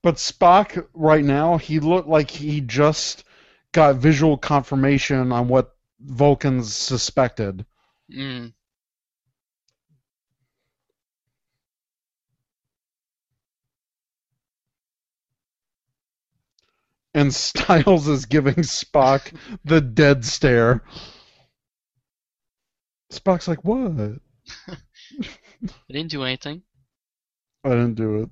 But 0.00 0.16
Spock, 0.16 0.86
right 0.94 1.24
now, 1.24 1.56
he 1.58 1.80
looked 1.80 2.06
like 2.06 2.30
he 2.30 2.60
just 2.60 3.24
got 3.72 3.96
visual 3.96 4.36
confirmation 4.38 5.32
on 5.32 5.48
what 5.48 5.74
Vulcans 5.98 6.72
suspected. 6.72 7.66
Mm. 8.08 8.52
And 17.14 17.34
Styles 17.34 18.08
is 18.08 18.26
giving 18.26 18.54
Spock 18.56 19.34
the 19.64 19.80
dead 19.80 20.24
stare. 20.24 20.82
Spock's 23.12 23.46
like, 23.46 23.62
what? 23.64 23.90
I 24.68 25.92
didn't 25.92 26.10
do 26.10 26.22
anything. 26.24 26.62
I 27.64 27.70
didn't 27.70 27.94
do 27.94 28.22
it. 28.22 28.30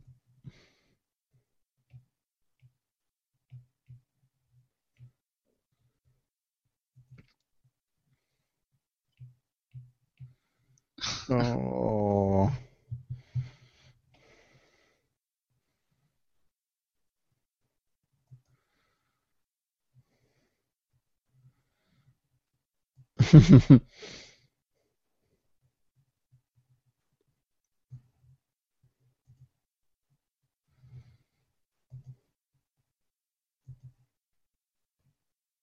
Oh. 11.31 12.53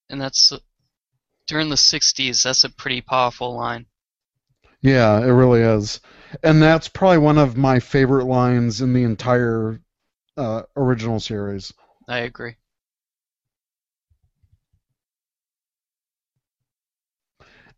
And 0.10 0.22
that's 0.22 0.54
during 1.48 1.70
the 1.70 1.78
60s. 1.78 2.44
That's 2.44 2.64
a 2.64 2.70
pretty 2.70 3.02
powerful 3.02 3.56
line. 3.56 3.86
Yeah, 4.82 5.20
it 5.20 5.32
really 5.32 5.62
is. 5.62 6.00
And 6.44 6.62
that's 6.62 6.88
probably 6.88 7.18
one 7.18 7.38
of 7.38 7.58
my 7.58 7.80
favorite 7.80 8.26
lines 8.26 8.82
in 8.82 8.94
the 8.94 9.04
entire 9.04 9.82
uh, 10.38 10.64
original 10.76 11.20
series. 11.20 11.74
I 12.08 12.20
agree. 12.20 12.56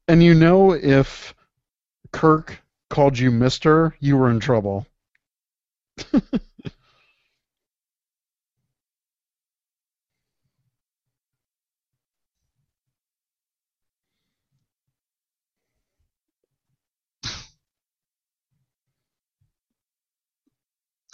And 0.09 0.21
you 0.21 0.33
know 0.33 0.73
if 0.73 1.33
Kirk 2.11 2.61
called 2.89 3.19
you 3.19 3.31
Mister, 3.31 3.95
you 3.99 4.17
were 4.17 4.29
in 4.29 4.39
trouble. 4.39 4.87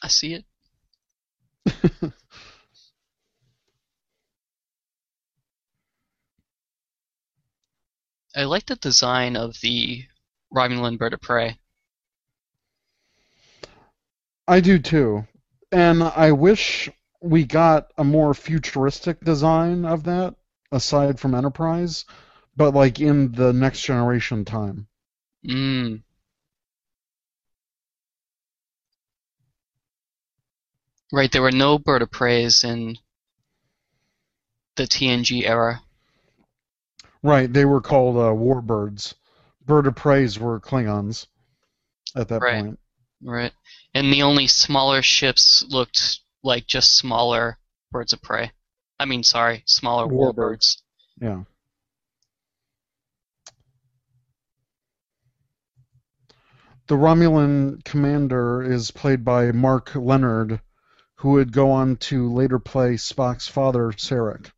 I 0.01 0.07
see 0.07 0.33
it. 0.33 0.45
I 8.35 8.43
like 8.43 8.65
the 8.65 8.75
design 8.75 9.37
of 9.37 9.59
the 9.61 10.03
Romulan 10.53 10.97
bird 10.97 11.13
of 11.13 11.21
prey. 11.21 11.57
I 14.47 14.59
do 14.59 14.77
too. 14.77 15.25
And 15.71 16.03
I 16.03 16.31
wish 16.33 16.89
we 17.21 17.45
got 17.45 17.91
a 17.97 18.03
more 18.03 18.33
futuristic 18.33 19.21
design 19.21 19.85
of 19.85 20.03
that, 20.03 20.35
aside 20.71 21.19
from 21.19 21.33
Enterprise, 21.33 22.05
but 22.55 22.73
like 22.73 22.99
in 22.99 23.31
the 23.31 23.53
next 23.53 23.81
generation 23.81 24.45
time. 24.45 24.87
Mm. 25.47 26.03
Right, 31.11 31.31
there 31.31 31.41
were 31.41 31.51
no 31.51 31.79
bird 31.79 32.01
of 32.01 32.11
preys 32.11 32.63
in 32.63 32.97
the 34.75 34.83
TNG 34.83 35.47
era. 35.47 35.84
Right, 37.25 37.51
they 37.51 37.65
were 37.65 37.81
called 37.81 38.17
uh, 38.17 38.29
warbirds. 38.37 39.15
Bird 39.65 39.87
of 39.87 39.95
preys 39.95 40.37
were 40.37 40.59
Klingons 40.59 41.25
at 42.15 42.27
that 42.27 42.39
Right. 42.39 42.63
point. 42.63 42.79
Right. 43.23 43.51
And 43.95 44.13
the 44.13 44.21
only 44.21 44.45
smaller 44.45 45.01
ships 45.01 45.63
looked 45.67 46.19
like 46.43 46.67
just 46.67 46.95
smaller 46.95 47.57
birds 47.91 48.13
of 48.13 48.21
prey. 48.21 48.51
I 48.99 49.05
mean, 49.05 49.23
sorry, 49.23 49.63
smaller 49.65 50.05
Warbirds. 50.05 50.35
warbirds. 50.35 50.81
Yeah. 51.19 51.43
The 56.85 56.95
Romulan 56.95 57.83
commander 57.83 58.61
is 58.61 58.91
played 58.91 59.25
by 59.25 59.51
Mark 59.51 59.95
Lenard, 59.95 60.61
who 61.15 61.31
would 61.31 61.51
go 61.51 61.71
on 61.71 61.95
to 61.97 62.31
later 62.31 62.59
play 62.59 62.93
Spock's 62.97 63.47
father, 63.47 63.91
Sarek. 63.93 64.51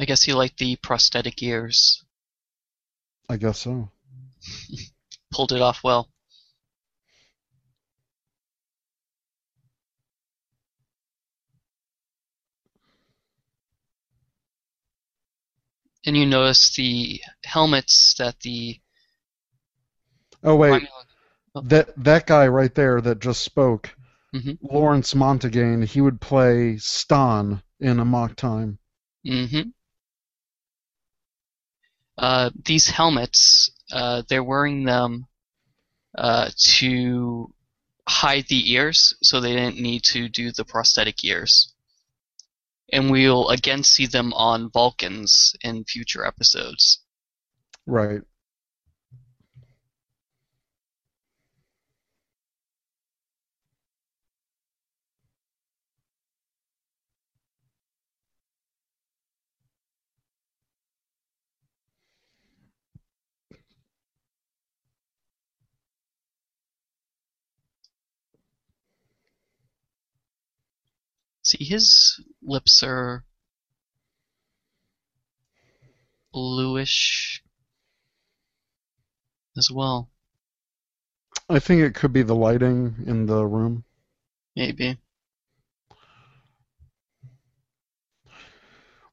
I 0.00 0.04
guess 0.04 0.22
he 0.22 0.32
liked 0.32 0.58
the 0.58 0.76
prosthetic 0.76 1.42
ears. 1.42 2.04
I 3.28 3.36
guess 3.36 3.58
so. 3.60 3.90
Pulled 5.32 5.52
it 5.52 5.60
off 5.60 5.82
well. 5.84 6.08
And 16.06 16.16
you 16.16 16.26
notice 16.26 16.74
the 16.74 17.20
helmets 17.44 18.14
that 18.18 18.40
the 18.40 18.80
Oh 20.42 20.54
wait, 20.56 20.82
Romulan- 21.54 21.68
that 21.68 22.04
that 22.04 22.26
guy 22.26 22.46
right 22.46 22.74
there 22.74 23.00
that 23.00 23.18
just 23.18 23.42
spoke, 23.42 23.94
Mhm. 24.32 24.58
Lawrence 24.62 25.14
Montaigne, 25.14 25.84
he 25.84 26.00
would 26.00 26.20
play 26.20 26.76
Stonn 26.76 27.62
in 27.80 27.98
Amok 27.98 28.36
Time. 28.36 28.78
Mm-hmm. 29.26 29.70
Uh, 32.18 32.50
these 32.64 32.88
helmets, 32.88 33.70
uh, 33.92 34.22
they're 34.28 34.42
wearing 34.42 34.84
them 34.84 35.26
uh, 36.16 36.50
to 36.56 37.52
hide 38.08 38.46
the 38.48 38.72
ears, 38.72 39.14
so 39.22 39.40
they 39.40 39.54
didn't 39.54 39.78
need 39.80 40.02
to 40.02 40.28
do 40.28 40.50
the 40.50 40.64
prosthetic 40.64 41.24
ears. 41.24 41.72
And 42.92 43.10
we'll 43.10 43.48
again 43.50 43.84
see 43.84 44.06
them 44.06 44.32
on 44.32 44.70
Vulcans 44.70 45.54
in 45.62 45.84
future 45.84 46.24
episodes. 46.24 47.00
Right. 47.86 48.22
See, 71.48 71.64
his 71.64 72.20
lips 72.42 72.82
are 72.82 73.24
bluish 76.30 77.42
as 79.56 79.70
well, 79.70 80.10
I 81.48 81.58
think 81.58 81.80
it 81.80 81.94
could 81.94 82.12
be 82.12 82.20
the 82.20 82.34
lighting 82.34 82.96
in 83.06 83.24
the 83.24 83.46
room. 83.46 83.84
maybe. 84.54 84.98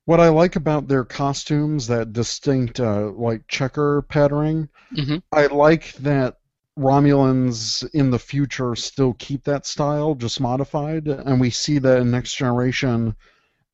What 0.03 0.19
I 0.19 0.27
like 0.27 0.57
about 0.57 0.89
their 0.89 1.05
costumes, 1.05 1.87
that 1.87 2.11
distinct 2.11 2.81
uh, 2.81 3.11
like 3.11 3.47
checker 3.47 4.01
patterning, 4.01 4.67
hmm 4.93 5.19
I 5.31 5.45
like 5.45 5.93
that 5.99 6.39
Romulans 6.77 7.87
in 7.93 8.11
the 8.11 8.19
future 8.19 8.75
still 8.75 9.13
keep 9.13 9.43
that 9.45 9.65
style, 9.65 10.13
just 10.15 10.41
modified, 10.41 11.07
and 11.07 11.39
we 11.39 11.49
see 11.49 11.79
that 11.79 11.99
in 12.01 12.11
Next 12.11 12.35
Generation, 12.35 13.15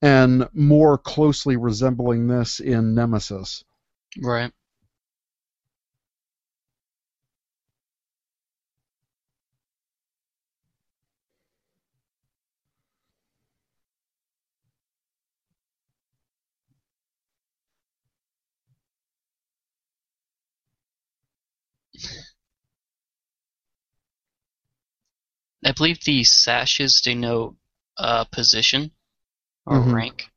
and 0.02 0.48
more 0.54 0.98
closely 0.98 1.58
resembling 1.58 2.28
this 2.28 2.60
in 2.60 2.94
Nemesis. 2.94 3.64
Right. 4.22 4.52
I 25.72 25.74
believe 25.74 26.04
the 26.04 26.26
sashes 26.26 27.00
denote 27.00 27.56
uh, 27.98 28.26
position 28.26 28.92
or 29.66 29.78
Mhm. 29.78 29.94
rank. 29.94 30.30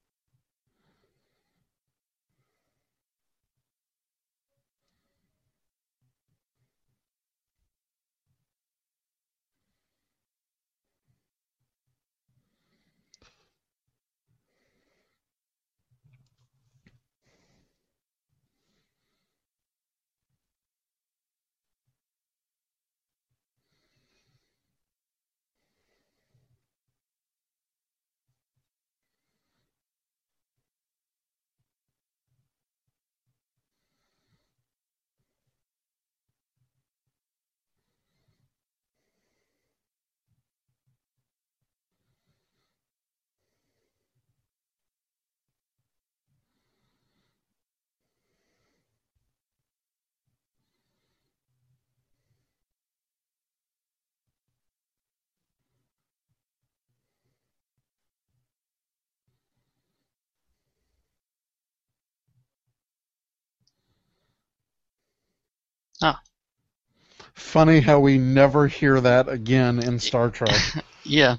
Funny 67.35 67.81
how 67.81 68.01
we 68.01 68.19
never 68.19 68.69
hear 68.69 69.01
that 69.01 69.29
again 69.29 69.83
in 69.83 69.99
Star 70.01 70.31
Trek. 70.31 70.61
yeah. 71.05 71.37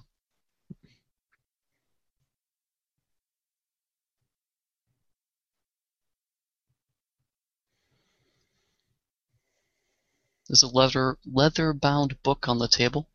There's 10.47 10.63
a 10.63 10.67
leather 10.67 11.17
leather 11.25 11.73
bound 11.73 12.21
book 12.21 12.47
on 12.47 12.60
the 12.60 12.67
table. 12.67 13.10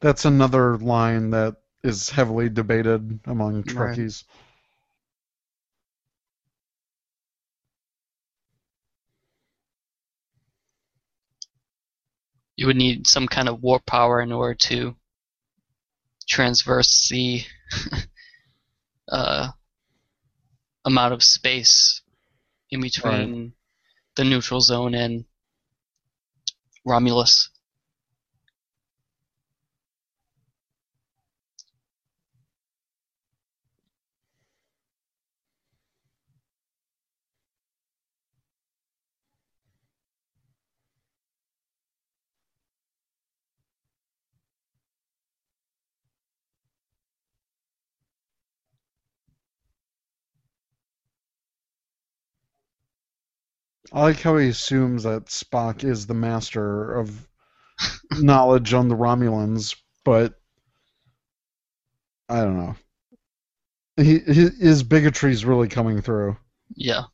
That's 0.00 0.24
another 0.24 0.78
line 0.78 1.30
that 1.30 1.56
is 1.82 2.08
heavily 2.08 2.48
debated 2.48 3.20
among 3.26 3.56
Right. 3.56 3.66
Trekkies. 3.66 4.24
You 12.56 12.66
would 12.66 12.76
need 12.76 13.06
some 13.06 13.26
kind 13.26 13.48
of 13.48 13.62
warp 13.62 13.86
power 13.86 14.20
in 14.20 14.32
order 14.32 14.54
to 14.54 14.94
transverse 16.28 17.08
the 17.08 17.42
uh, 19.08 19.48
amount 20.84 21.14
of 21.14 21.22
space 21.22 22.02
in 22.70 22.80
between 22.80 23.54
the 24.16 24.24
neutral 24.24 24.60
zone 24.60 24.94
and 24.94 25.24
Romulus. 26.84 27.50
I 53.92 54.02
like 54.02 54.20
how 54.20 54.36
he 54.36 54.48
assumes 54.48 55.02
that 55.02 55.26
Spock 55.26 55.84
is 55.84 56.06
the 56.06 56.14
master 56.14 56.92
of 56.98 57.26
knowledge 58.18 58.72
on 58.72 58.88
the 58.88 58.94
Romulans, 58.94 59.74
but 60.04 60.34
I 62.28 62.42
don't 62.42 62.56
know. 62.56 62.76
He, 63.96 64.18
his, 64.20 64.82
is 65.32 65.44
really 65.44 65.68
coming 65.68 66.00
through. 66.00 66.36
Yeah. 66.74 67.04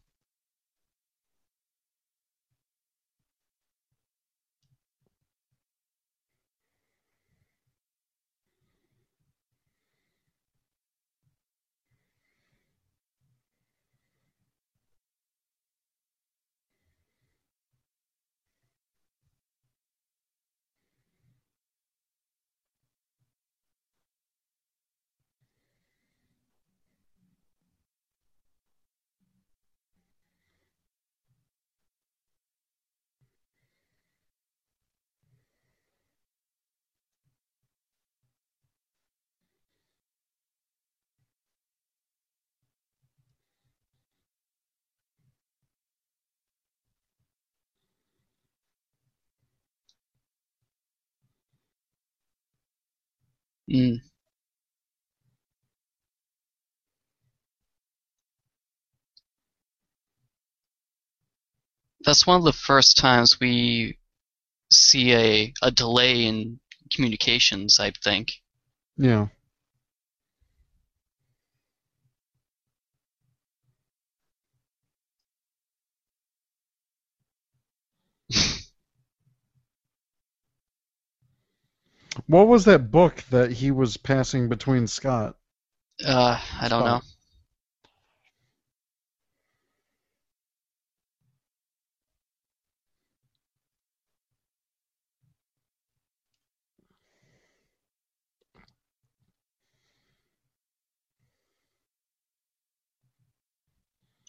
Mm. 53.69 54.01
That's 62.05 62.27
one 62.27 62.39
of 62.39 62.45
the 62.45 62.53
first 62.55 62.97
times 62.97 63.39
we 63.41 63.99
see 64.73 65.13
a, 65.15 65.55
a 65.63 65.71
delay 65.71 66.27
in 66.27 66.61
communications, 66.93 67.81
I 67.81 67.93
think. 68.03 68.33
Yeah. 68.97 69.29
What 82.27 82.49
was 82.49 82.65
that 82.65 82.91
book 82.91 83.23
that 83.31 83.53
he 83.53 83.71
was 83.71 83.97
passing 83.97 84.49
between 84.49 84.87
Scott? 84.87 85.37
Uh, 86.05 86.41
I 86.61 86.69
don't 86.69 86.85
know. 86.85 87.01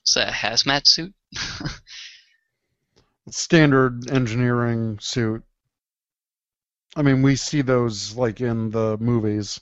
Is 0.05 0.13
that 0.13 0.29
a 0.29 0.31
hazmat 0.31 0.87
suit? 0.87 1.13
Standard 3.29 4.09
engineering 4.09 4.99
suit. 5.01 5.43
I 6.95 7.01
mean, 7.01 7.21
we 7.21 7.35
see 7.35 7.61
those 7.61 8.15
like 8.15 8.41
in 8.41 8.71
the 8.71 8.97
movies. 8.99 9.59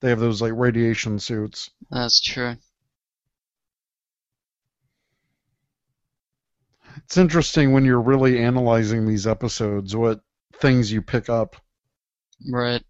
They 0.00 0.10
have 0.10 0.20
those 0.20 0.42
like 0.42 0.52
radiation 0.54 1.18
suits. 1.18 1.70
That's 1.90 2.20
true. 2.20 2.56
It's 6.98 7.16
interesting 7.16 7.72
when 7.72 7.84
you're 7.84 8.00
really 8.00 8.38
analyzing 8.42 9.06
these 9.06 9.26
episodes 9.26 9.94
what 9.94 10.20
things 10.54 10.90
you 10.92 11.02
pick 11.02 11.28
up. 11.28 11.56
Right. 12.50 12.82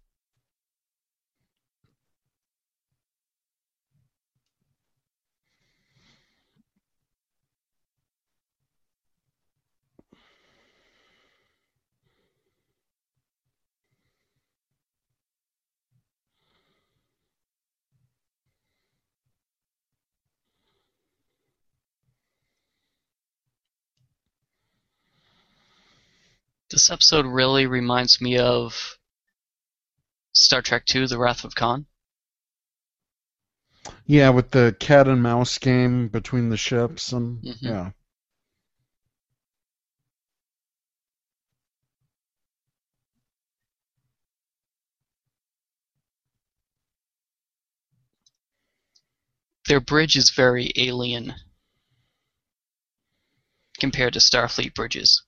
This 26.77 26.91
episode 26.91 27.25
really 27.25 27.65
reminds 27.65 28.21
me 28.21 28.37
of 28.37 28.99
Star 30.33 30.61
Trek 30.61 30.83
II: 30.93 31.07
The 31.07 31.17
Wrath 31.17 31.43
of 31.43 31.55
Khan. 31.55 31.87
Yeah, 34.05 34.29
with 34.29 34.51
the 34.51 34.75
cat 34.79 35.07
and 35.07 35.23
mouse 35.23 35.57
game 35.57 36.07
between 36.07 36.49
the 36.49 36.55
ships 36.55 37.11
and 37.11 37.41
Mhm. 37.41 37.57
yeah. 37.61 37.91
Their 49.65 49.79
bridge 49.79 50.15
is 50.15 50.29
very 50.29 50.71
alien 50.75 51.33
compared 53.79 54.13
to 54.13 54.19
Starfleet 54.19 54.75
bridges. 54.75 55.23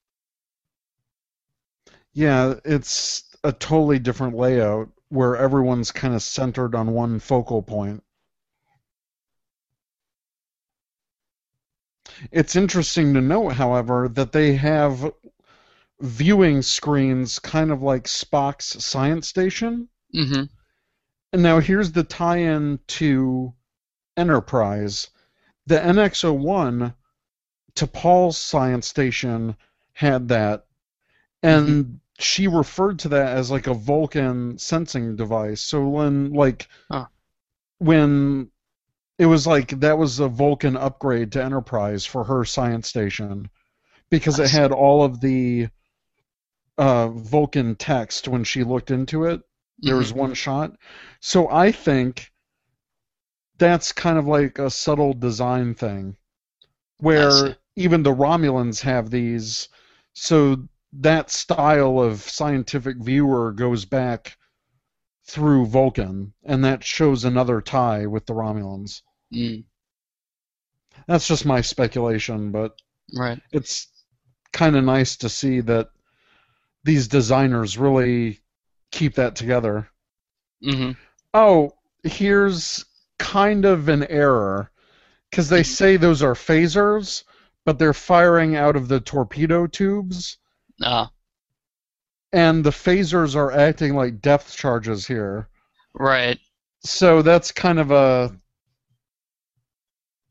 Yeah, 2.19 2.55
it's 2.65 3.23
a 3.45 3.53
totally 3.53 3.97
different 3.97 4.35
layout 4.35 4.89
where 5.07 5.37
everyone's 5.37 5.93
kind 5.93 6.13
of 6.13 6.21
centered 6.21 6.75
on 6.75 6.91
one 6.91 7.17
focal 7.17 7.61
point. 7.63 8.03
It's 12.29 12.57
interesting 12.57 13.13
to 13.13 13.21
note, 13.21 13.53
however, 13.53 14.09
that 14.09 14.33
they 14.33 14.55
have 14.55 15.13
viewing 16.01 16.61
screens 16.61 17.39
kind 17.39 17.71
of 17.71 17.81
like 17.81 18.03
Spock's 18.03 18.83
science 18.83 19.29
station. 19.29 19.87
Mm-hmm. 20.13 20.43
And 21.31 21.41
now 21.41 21.59
here's 21.59 21.93
the 21.93 22.03
tie 22.03 22.39
in 22.39 22.81
to 22.99 23.53
Enterprise. 24.17 25.09
the 25.67 25.75
NX-01 25.79 26.93
to 27.75 27.87
T'Pol's 27.87 28.37
science 28.37 28.87
station 28.89 29.55
had 29.93 30.27
that, 30.27 30.65
and 31.41 32.01
she 32.19 32.47
referred 32.47 32.99
to 32.99 33.09
that 33.09 33.37
as 33.37 33.49
like 33.49 33.67
a 33.67 33.73
Vulcan 33.73 34.57
sensing 34.57 35.15
device. 35.15 35.61
So 35.61 35.87
when 35.87 36.33
like 36.33 36.67
Huh. 36.91 37.07
when 37.79 38.51
it 39.17 39.25
was 39.25 39.47
like 39.47 39.79
that 39.79 39.97
was 39.97 40.19
a 40.19 40.27
Vulcan 40.27 40.77
upgrade 40.77 41.31
to 41.33 41.43
Enterprise 41.43 42.05
for 42.05 42.23
her 42.23 42.45
science 42.45 42.87
station 42.87 43.49
because 44.09 44.39
it 44.39 44.49
had 44.49 44.71
all 44.71 45.03
of 45.03 45.21
the 45.21 45.69
uh, 46.77 47.09
Vulcan 47.09 47.75
text 47.75 48.27
when 48.27 48.43
she 48.43 48.63
looked 48.63 48.91
into 48.91 49.25
it. 49.25 49.41
There 49.79 49.95
was 49.95 50.13
one 50.13 50.33
shot. 50.33 50.75
So 51.21 51.49
I 51.49 51.71
think 51.71 52.31
that's 53.57 53.91
kind 53.91 54.17
of 54.17 54.27
like 54.27 54.59
a 54.59 54.69
subtle 54.69 55.13
design 55.13 55.73
thing 55.73 56.15
where 56.99 57.57
even 57.75 58.03
the 58.03 58.13
Romulans 58.13 58.81
have 58.81 59.09
these. 59.09 59.69
So 60.13 60.67
that 60.93 61.31
style 61.31 61.99
of 61.99 62.21
scientific 62.21 62.97
viewer 62.97 63.51
goes 63.51 63.85
back 63.85 64.37
through 65.25 65.67
Vulcan, 65.67 66.33
and 66.43 66.65
that 66.65 66.83
shows 66.83 67.25
another 67.25 67.61
tie 67.61 68.05
with 68.07 68.25
the 68.27 68.33
Romulans. 68.33 69.03
Mm, 69.33 69.63
That's 71.07 71.27
just 71.27 71.45
my 71.45 71.59
speculation, 71.59 72.51
but 72.53 72.81
right. 73.13 73.41
it's 73.51 73.87
kind 74.53 74.75
of 74.75 74.83
nice 74.83 75.17
to 75.17 75.29
see 75.29 75.61
that 75.61 75.89
these 76.83 77.07
designers 77.07 77.77
really 77.77 78.41
keep 78.91 79.15
that 79.15 79.35
together. 79.35 79.89
hmm 80.61 80.91
Oh, 81.33 81.73
here's 82.03 82.85
kind 83.17 83.65
of 83.65 83.89
an 83.89 84.03
error 84.03 84.69
because 85.29 85.49
they 85.49 85.63
say 85.63 85.97
those 85.97 86.23
are 86.23 86.35
phasers, 86.35 87.23
but 87.65 87.79
they're 87.79 87.93
firing 87.93 88.55
out 88.55 88.75
of 88.75 88.87
the 88.89 88.99
torpedo 88.99 89.67
tubes, 89.67 90.37
Ah, 90.81 91.11
and 92.33 92.63
the 92.63 92.71
phasers 92.71 93.35
are 93.35 93.51
acting 93.51 93.93
like 93.93 94.19
depth 94.19 94.55
charges 94.55 95.05
here. 95.05 95.47
right. 95.93 96.39
So 96.83 97.21
that's 97.21 97.51
kind 97.53 97.79
of 97.79 97.89
a 97.91 98.37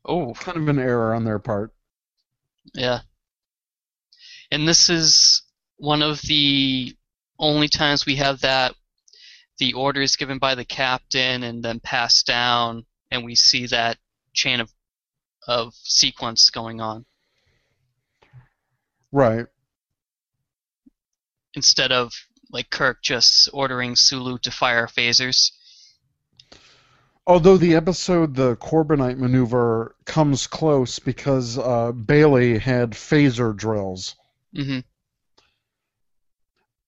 Oh, 0.03 0.33
kind 0.33 0.57
of 0.57 0.67
an 0.67 0.77
error 0.77 1.13
on 1.13 1.23
their 1.23 1.39
part. 1.39 1.73
yeah. 2.73 3.01
And 4.51 4.67
this 4.67 4.89
is 4.89 5.41
one 5.77 6.01
of 6.03 6.21
the 6.21 6.95
only 7.39 7.67
times 7.67 8.05
we 8.05 8.15
have 8.17 8.41
that 8.41 8.75
the 9.59 9.73
order 9.73 10.01
is 10.01 10.15
given 10.17 10.39
by 10.39 10.55
the 10.55 10.65
captain 10.65 11.43
and 11.43 11.63
then 11.63 11.79
passed 11.81 12.27
down, 12.27 12.85
and 13.11 13.23
we 13.25 13.35
see 13.35 13.67
that 13.67 13.97
chain 14.33 14.59
of 14.61 14.73
of 15.47 15.73
sequence 15.75 16.49
going 16.51 16.81
on 16.81 17.05
Right. 19.11 19.47
Instead 21.55 21.91
of 21.91 22.13
like 22.51 22.69
Kirk 22.69 23.01
just 23.01 23.49
ordering 23.53 23.95
Sulu 23.95 24.37
to 24.39 24.51
fire 24.51 24.87
phasers. 24.87 25.51
Although 27.27 27.57
the 27.57 27.75
episode, 27.75 28.35
the 28.35 28.55
Corbomite 28.55 29.17
maneuver, 29.19 29.95
comes 30.05 30.47
close 30.47 30.97
because 30.97 31.59
uh, 31.59 31.91
Bailey 31.91 32.57
had 32.57 32.91
phaser 32.91 33.55
drills. 33.55 34.15
hmm 34.55 34.79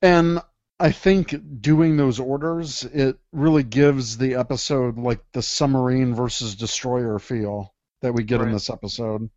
And 0.02 0.40
I 0.80 0.92
think 0.92 1.62
doing 1.62 1.96
those 1.96 2.20
orders, 2.20 2.84
it 2.86 3.20
really 3.32 3.62
gives 3.62 4.18
the 4.18 4.34
episode 4.34 4.98
like 4.98 5.20
the 5.32 5.44
submarine 5.44 6.16
versus 6.16 6.56
destroyer 6.56 7.20
feel 7.20 7.76
that 8.02 8.14
we 8.14 8.24
get 8.24 8.42
in 8.42 8.52
this 8.52 8.72
episode. 8.72 9.30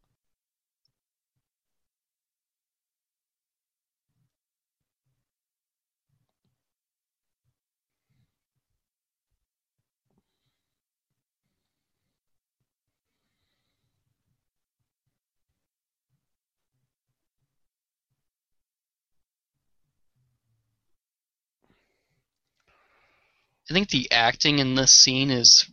I 23.75 23.77
think 23.77 23.91
the 23.91 24.13
acting 24.13 24.61
in 24.61 24.77
this 24.77 24.93
scene 24.93 25.33
is 25.33 25.69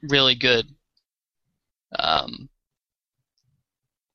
really 0.00 0.36
good. 0.36 0.64
Um, 1.98 2.48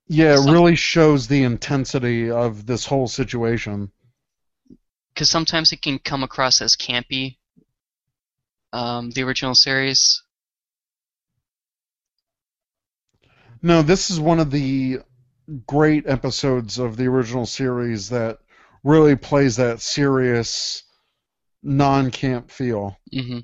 Yeah, 0.08 0.36
it 0.36 0.38
Some- 0.38 0.54
really 0.54 0.78
shows 0.78 1.28
the 1.28 1.44
intensity 1.44 2.32
of 2.32 2.66
this 2.66 2.86
whole 2.86 3.10
situation. 3.10 3.92
because 5.14 5.30
sometimes 5.30 5.74
it 5.74 5.82
can 5.82 6.00
come 6.00 6.24
across 6.24 6.62
as 6.62 6.78
campy. 6.78 7.38
Um, 8.72 9.12
the 9.12 9.24
original 9.24 9.56
series. 9.56 10.24
No, 13.62 13.82
this 13.82 14.10
is 14.10 14.22
one 14.22 14.40
of 14.40 14.52
the 14.52 15.00
great 15.68 16.08
episodes 16.08 16.80
of 16.80 16.96
the 16.96 17.08
original 17.08 17.46
series 17.46 18.08
that 18.10 18.40
really 18.86 19.18
plays 19.18 19.58
that 19.58 19.82
serious, 19.82 20.84
non 21.66 22.12
camp 22.12 22.50
feel. 22.50 22.98
hmm 23.12 23.40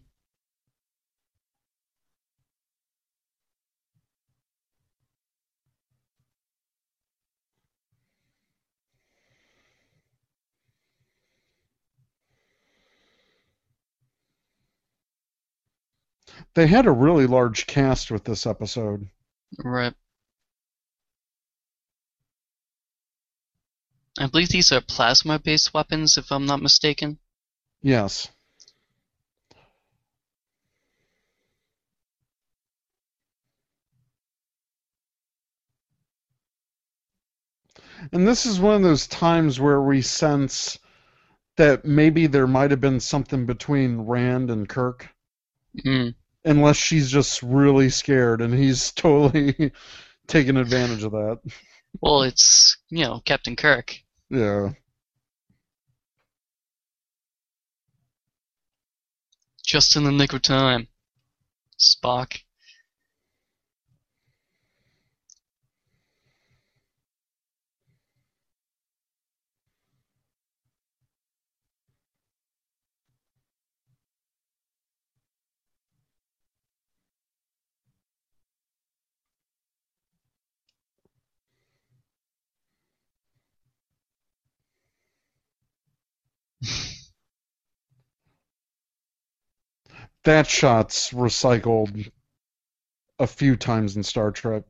They 16.53 16.67
had 16.67 16.85
a 16.85 16.91
really 16.91 17.27
large 17.27 17.67
cast 17.67 18.09
with 18.09 18.23
this 18.23 18.45
episode. 18.45 19.09
Right. 19.63 19.93
I 24.17 24.27
believe 24.27 24.47
these 24.47 24.71
are 24.71 24.79
plasma-based 24.79 25.73
weapons, 25.73 26.17
if 26.17 26.31
I'm 26.31 26.45
not 26.45 26.61
mistaken. 26.61 27.19
Yes. 27.81 28.29
And 38.11 38.27
this 38.27 38.45
is 38.45 38.59
one 38.59 38.75
of 38.75 38.81
those 38.81 39.07
times 39.07 39.59
where 39.59 39.81
we 39.81 40.01
sense 40.01 40.79
that 41.57 41.85
maybe 41.85 42.27
there 42.27 42.47
might 42.47 42.71
have 42.71 42.81
been 42.81 42.99
something 42.99 43.45
between 43.45 44.01
Rand 44.01 44.49
and 44.49 44.67
Kirk, 44.67 45.09
Mm. 45.85 46.15
unless 46.43 46.75
she's 46.77 47.09
just 47.09 47.41
really 47.43 47.89
scared 47.89 48.41
and 48.41 48.53
he's 48.53 48.91
totally 48.93 49.71
taking 50.27 50.57
advantage 50.57 51.03
of 51.03 51.11
that. 51.11 51.39
Well, 52.01 52.23
it's 52.23 52.77
you 52.89 53.03
know 53.03 53.21
Captain 53.25 53.55
Kirk. 53.55 53.95
Yeah. 54.29 54.71
Just 59.71 59.95
in 59.95 60.03
the 60.03 60.11
nick 60.11 60.33
of 60.33 60.41
time. 60.41 60.89
Spock. 61.79 62.41
That 90.23 90.47
shot's 90.47 91.11
recycled 91.11 92.11
a 93.19 93.27
few 93.27 93.55
times 93.55 93.95
in 93.95 94.03
Star 94.03 94.31
Trek. 94.31 94.63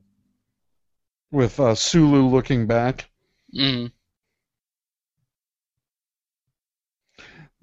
With 1.31 1.59
uh, 1.59 1.75
Sulu 1.75 2.23
looking 2.27 2.67
back. 2.67 3.09
Mm. 3.55 3.91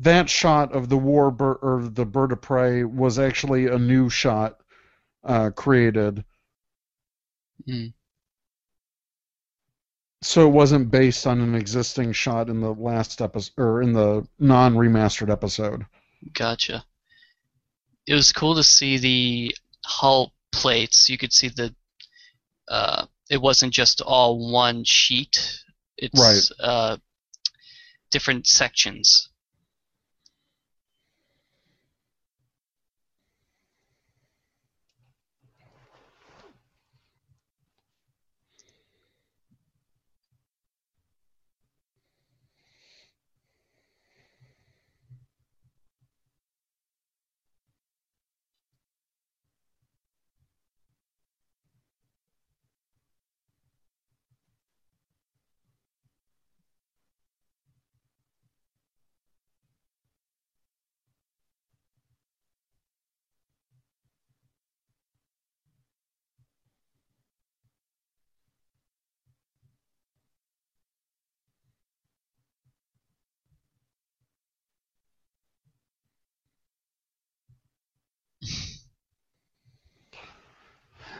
that 0.01 0.31
shot 0.31 0.73
of 0.73 0.89
the 0.89 0.97
war 0.97 1.31
bir- 1.31 1.55
or 1.57 1.83
the 1.89 2.07
bird 2.07 2.31
of 2.33 2.41
prey 2.41 2.85
was 2.85 3.19
actually 3.19 3.67
a 3.67 3.79
new 3.79 4.09
shot 4.09 4.61
uh, 5.25 5.51
created, 5.51 6.25
Mm. 7.67 7.93
so 10.23 10.47
it 10.47 10.53
wasn't 10.53 10.91
based 10.91 11.27
on 11.27 11.41
an 11.41 11.55
existing 11.57 12.13
shot 12.13 12.49
in 12.49 12.61
the 12.61 12.73
last 12.73 13.21
episode 13.21 13.53
or 13.61 13.83
in 13.83 13.93
the 13.93 14.27
non-remastered 14.39 15.31
episode. 15.31 15.85
Gotcha. 16.33 16.85
It 18.09 18.15
was 18.15 18.33
cool 18.33 18.55
to 18.55 18.65
see 18.65 18.97
the 18.97 19.55
hull 19.85 20.33
plates. 20.51 21.11
You 21.11 21.19
could 21.19 21.33
see 21.33 21.49
the 21.49 21.75
uh, 22.67 23.05
it 23.29 23.41
wasn't 23.43 23.75
just 23.75 24.01
all 24.01 24.51
one 24.51 24.83
sheet. 24.85 25.61
It's 25.99 26.19
Right. 26.19 26.67
uh, 26.67 26.97
different 28.11 28.47
sections. 28.47 29.29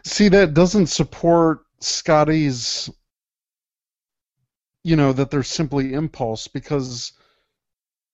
See, 0.09 0.29
that 0.31 0.55
doesn't 0.55 0.87
support 0.87 1.61
Scotty's, 1.81 2.89
you 4.83 4.97
know, 4.97 5.13
that 5.13 5.31
they're 5.31 5.43
simply 5.43 5.93
impulse 5.93 6.49
because, 6.49 7.13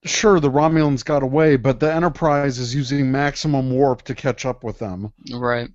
sure, 0.05 0.41
the 0.41 0.51
Romulans 0.51 1.05
got 1.05 1.23
away, 1.23 1.55
but 1.55 1.79
the 1.79 1.95
Enterprise 1.95 2.59
is 2.59 2.75
using 2.75 3.13
maximum 3.13 3.71
warp 3.71 4.03
to 4.03 4.15
catch 4.15 4.45
up 4.45 4.65
with 4.65 4.81
them. 4.81 5.13
Right. 5.33 5.71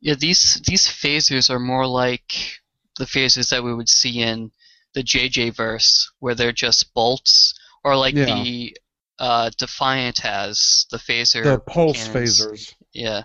Yeah, 0.00 0.14
these 0.14 0.60
these 0.66 0.86
phasers 0.86 1.50
are 1.50 1.58
more 1.58 1.86
like 1.86 2.60
the 2.98 3.04
phasers 3.04 3.50
that 3.50 3.64
we 3.64 3.74
would 3.74 3.88
see 3.88 4.20
in 4.20 4.50
the 4.94 5.02
JJ 5.02 5.54
verse, 5.54 6.10
where 6.20 6.34
they're 6.34 6.52
just 6.52 6.92
bolts, 6.94 7.54
or 7.84 7.96
like 7.96 8.14
Yeah. 8.14 8.26
the 8.26 8.76
uh, 9.18 9.50
Defiant 9.58 10.18
has 10.18 10.86
the 10.90 10.98
phaser. 10.98 11.42
The 11.44 11.58
pulse 11.58 12.06
cannons. 12.08 12.40
phasers. 12.40 12.74
Yeah. 12.92 13.22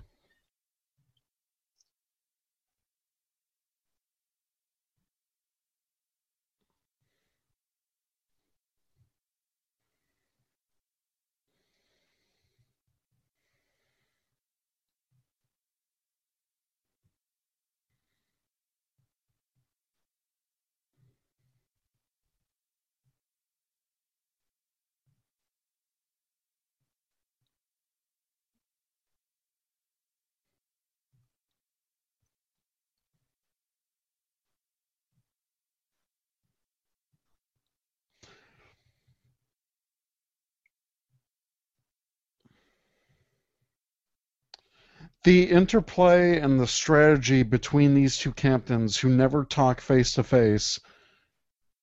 The 45.24 45.50
interplay 45.50 46.40
and 46.40 46.60
the 46.60 46.68
strategy 46.68 47.44
between 47.44 47.94
these 47.94 48.18
two 48.18 48.34
captains 48.34 48.98
who 48.98 49.10
never 49.10 49.46
talk 49.46 49.80
face 49.80 50.14
to 50.14 50.24
face, 50.24 50.80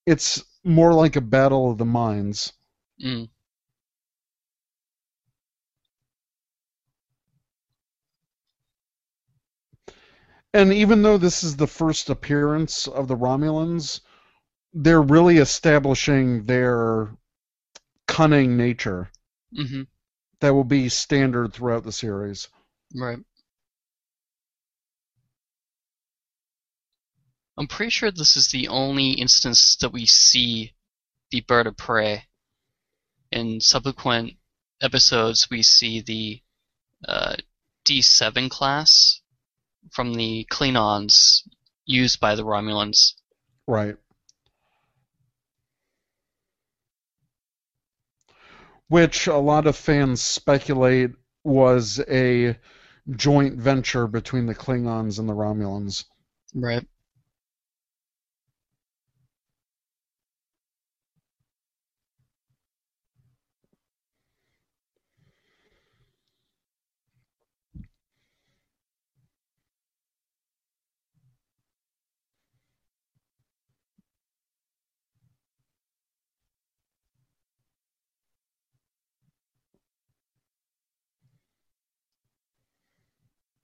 it's 0.06 0.44
more 0.64 0.92
like 0.92 1.14
a 1.16 1.20
battle 1.20 1.70
of 1.70 1.78
the 1.78 1.84
minds. 1.84 2.52
Mm. 3.00 3.28
And 10.52 10.72
even 10.72 11.02
though 11.02 11.18
this 11.18 11.44
is 11.44 11.56
the 11.56 11.66
first 11.66 12.10
appearance 12.10 12.88
of 12.88 13.06
the 13.06 13.16
Romulans, 13.16 14.00
they're 14.72 15.02
really 15.02 15.38
establishing 15.38 16.44
their 16.44 17.16
cunning 18.06 18.56
nature 18.56 19.10
hmm 19.54 19.82
that 20.40 20.54
will 20.54 20.64
be 20.64 20.88
standard 20.88 21.52
throughout 21.52 21.84
the 21.84 21.92
series. 21.92 22.48
Right. 22.94 23.18
I'm 27.58 27.66
pretty 27.66 27.90
sure 27.90 28.10
this 28.10 28.36
is 28.36 28.48
the 28.48 28.68
only 28.68 29.12
instance 29.12 29.76
that 29.80 29.92
we 29.92 30.06
see 30.06 30.74
the 31.30 31.40
bird 31.40 31.66
of 31.66 31.76
prey. 31.76 32.24
In 33.32 33.60
subsequent 33.60 34.34
episodes, 34.80 35.48
we 35.50 35.62
see 35.62 36.00
the 36.00 36.40
uh, 37.06 37.34
D7 37.84 38.48
class 38.48 39.20
from 39.90 40.14
the 40.14 40.46
Klingons 40.50 41.42
used 41.84 42.20
by 42.20 42.34
the 42.36 42.44
Romulans. 42.44 43.14
Right. 43.66 43.96
Which 48.88 49.26
a 49.26 49.36
lot 49.36 49.66
of 49.66 49.76
fans 49.76 50.22
speculate 50.22 51.10
was 51.44 52.00
a 52.08 52.56
joint 53.10 53.56
venture 53.56 54.06
between 54.06 54.46
the 54.46 54.54
Klingons 54.54 55.18
and 55.18 55.28
the 55.28 55.34
Romulans. 55.34 56.04
Right. 56.54 56.86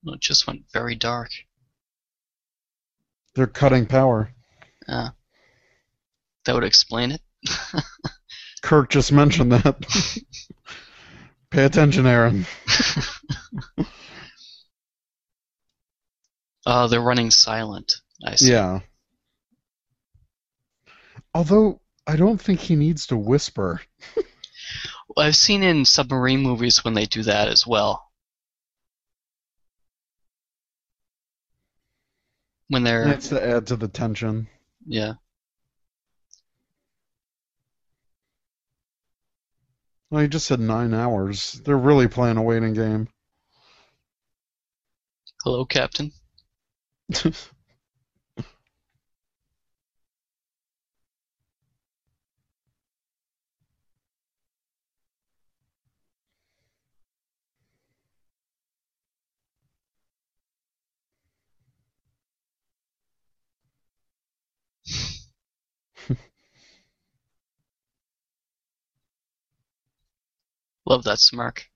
It 0.07 0.21
just 0.21 0.47
went 0.47 0.65
very 0.73 0.95
dark. 0.95 1.31
They're 3.35 3.47
cutting 3.47 3.87
power. 3.87 4.31
Uh, 4.87 5.11
that 6.45 6.55
would 6.55 6.65
explain 6.65 7.13
it. 7.13 7.21
Kirk 8.63 8.91
just 8.91 9.13
mentioned 9.13 9.53
that. 9.53 9.77
Pay 11.51 11.65
attention, 11.65 12.07
Aaron. 12.07 12.47
Oh, 16.67 16.87
they're 16.89 17.01
running 17.01 17.31
silent. 17.31 17.93
I 18.25 18.37
see. 18.37 18.51
Yeah. 18.51 18.81
Although 21.35 21.81
I 22.07 22.17
don't 22.17 22.41
think 22.41 22.61
he 22.61 22.77
needs 22.77 23.07
to 23.09 23.17
whisper. 23.17 23.81
I've 25.17 25.37
seen 25.37 25.63
in 25.63 25.85
submarine 25.85 26.41
movies 26.41 26.85
when 26.85 26.95
they 26.95 27.07
do 27.07 27.23
that 27.23 27.49
as 27.49 27.67
well. 27.67 28.11
When 32.75 32.83
they're 32.83 33.05
That's 33.05 33.29
to 33.29 33.41
add 33.41 33.69
to 33.69 33.77
the 33.77 33.87
tension. 33.87 34.49
yeah. 34.85 35.13
Well, 40.11 40.23
you 40.23 40.29
just 40.29 40.47
said 40.47 40.59
nine 40.59 40.93
hours. 40.93 41.53
They're 41.65 41.79
really 41.79 42.09
playing 42.09 42.37
a 42.37 42.43
waiting 42.43 42.75
game. 42.75 43.07
Hello, 45.45 45.65
Captain. 45.65 46.11
Love 70.87 71.05
that 71.05 71.19
smirk. 71.19 71.69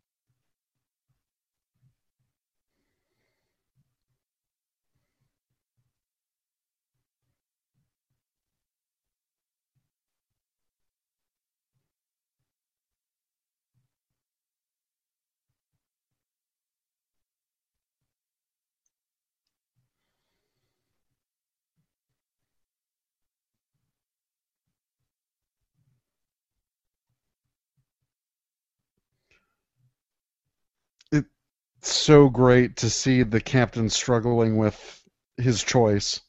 So 31.81 32.29
great 32.29 32.77
to 32.77 32.91
see 32.91 33.23
the 33.23 33.41
captain 33.41 33.89
struggling 33.89 34.57
with 34.57 35.03
his 35.37 35.63
choice. 35.63 36.21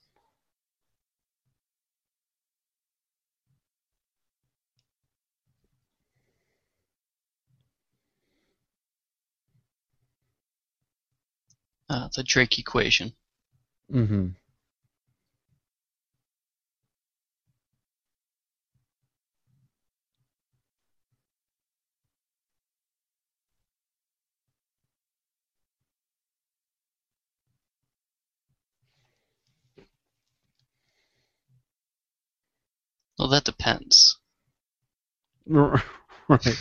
Uh, 11.89 12.07
the 12.15 12.23
Drake 12.23 12.59
equation. 12.59 13.13
Mm-hmm. 13.91 14.27
Well, 33.29 33.35
that 33.37 33.43
depends. 33.45 34.17
Right. 36.29 36.55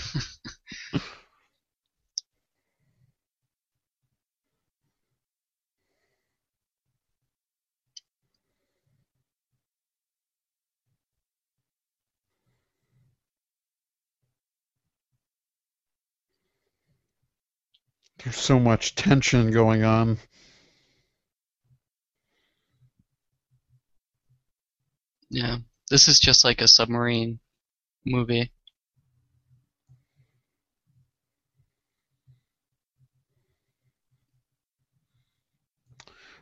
There's 18.19 18.37
so 18.37 18.61
much 18.61 18.95
tension 18.95 19.51
going 19.51 19.83
on. 19.83 20.19
Yeah. 25.31 25.59
This 25.91 26.07
is 26.09 26.21
just 26.21 26.45
like 26.45 26.61
a 26.61 26.69
submarine 26.69 27.41
movie. 28.05 28.53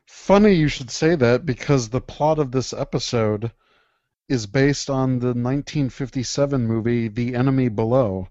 Funny 0.05 0.55
you 0.55 0.67
should 0.67 0.91
say 0.91 1.15
that 1.15 1.47
because 1.47 1.89
the 1.89 2.01
plot 2.01 2.41
of 2.41 2.51
this 2.51 2.73
episode 2.73 3.53
is 4.29 4.47
based 4.47 4.91
on 4.91 5.21
the 5.21 5.27
1957 5.27 6.67
movie 6.67 7.07
The 7.07 7.37
Enemy 7.37 7.69
Below, 7.69 8.29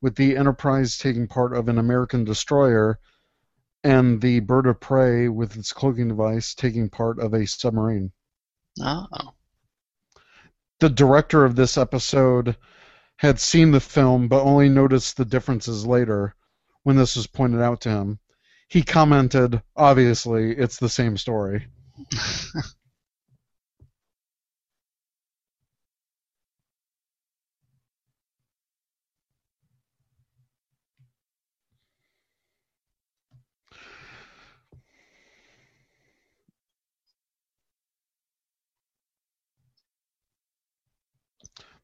with 0.00 0.16
the 0.16 0.36
Enterprise 0.36 0.98
taking 0.98 1.28
part 1.28 1.56
of 1.56 1.68
an 1.68 1.78
American 1.78 2.24
destroyer 2.24 2.98
and 3.84 4.20
the 4.20 4.40
Bird 4.40 4.66
of 4.66 4.80
Prey 4.80 5.28
with 5.28 5.56
its 5.56 5.72
cloaking 5.72 6.08
device 6.08 6.54
taking 6.54 6.88
part 6.88 7.20
of 7.20 7.34
a 7.34 7.46
submarine. 7.46 8.10
Oh. 8.80 9.34
The 10.80 10.88
director 10.88 11.44
of 11.44 11.56
this 11.56 11.76
episode 11.76 12.56
had 13.16 13.40
seen 13.40 13.72
the 13.72 13.80
film 13.80 14.28
but 14.28 14.42
only 14.42 14.68
noticed 14.68 15.16
the 15.16 15.24
differences 15.24 15.84
later 15.84 16.34
when 16.84 16.96
this 16.96 17.16
was 17.16 17.26
pointed 17.26 17.60
out 17.60 17.80
to 17.82 17.90
him. 17.90 18.18
He 18.68 18.82
commented, 18.82 19.62
obviously, 19.76 20.52
it's 20.52 20.78
the 20.78 20.88
same 20.88 21.16
story. 21.16 21.66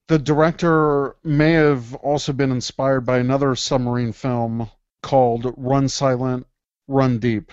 The 0.07 0.19
director 0.19 1.17
may 1.25 1.53
have 1.53 1.95
also 1.95 2.35
been 2.35 2.53
inspired 2.53 3.07
by 3.07 3.19
another 3.19 3.55
submarine 3.55 4.13
film 4.13 4.71
called 5.03 5.55
Run 5.57 5.89
Silent, 5.89 6.47
Run 6.87 7.19
Deep. 7.19 7.51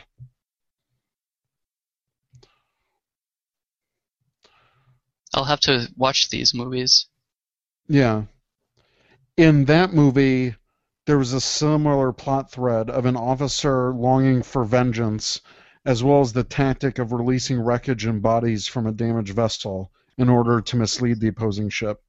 I'll 5.33 5.45
have 5.45 5.61
to 5.61 5.87
watch 5.95 6.29
these 6.29 6.53
movies. 6.53 7.07
Yeah. 7.87 8.23
In 9.37 9.63
that 9.65 9.93
movie, 9.93 10.55
there 11.05 11.17
was 11.17 11.31
a 11.31 11.39
similar 11.39 12.11
plot 12.11 12.51
thread 12.51 12.89
of 12.89 13.05
an 13.05 13.15
officer 13.15 13.93
longing 13.93 14.43
for 14.43 14.65
vengeance, 14.65 15.39
as 15.85 16.03
well 16.03 16.19
as 16.19 16.33
the 16.33 16.43
tactic 16.43 16.99
of 16.99 17.13
releasing 17.13 17.61
wreckage 17.61 18.05
and 18.05 18.21
bodies 18.21 18.67
from 18.67 18.85
a 18.85 18.91
damaged 18.91 19.33
vessel 19.33 19.93
in 20.17 20.27
order 20.27 20.59
to 20.59 20.75
mislead 20.75 21.21
the 21.21 21.29
opposing 21.29 21.69
ship. 21.69 22.03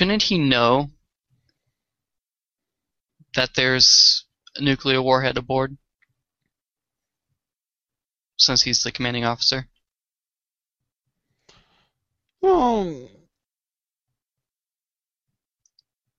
Shouldn't 0.00 0.22
he 0.22 0.38
know 0.38 0.92
that 3.34 3.50
there's 3.54 4.24
a 4.56 4.62
nuclear 4.62 5.02
warhead 5.02 5.36
aboard? 5.36 5.76
Since 8.38 8.62
he's 8.62 8.82
the 8.82 8.92
commanding 8.92 9.26
officer? 9.26 9.68
Well, 12.40 13.10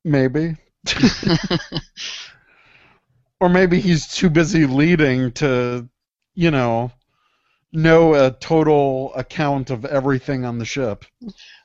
maybe. 0.03 0.57
or 3.39 3.49
maybe 3.49 3.81
he's 3.81 4.05
too 4.05 4.29
busy 4.29 4.67
leading 4.67 5.31
to, 5.31 5.89
you 6.35 6.51
know, 6.51 6.91
know 7.73 8.13
a 8.13 8.29
total 8.29 9.11
account 9.15 9.71
of 9.71 9.85
everything 9.85 10.45
on 10.45 10.59
the 10.59 10.65
ship. 10.65 11.03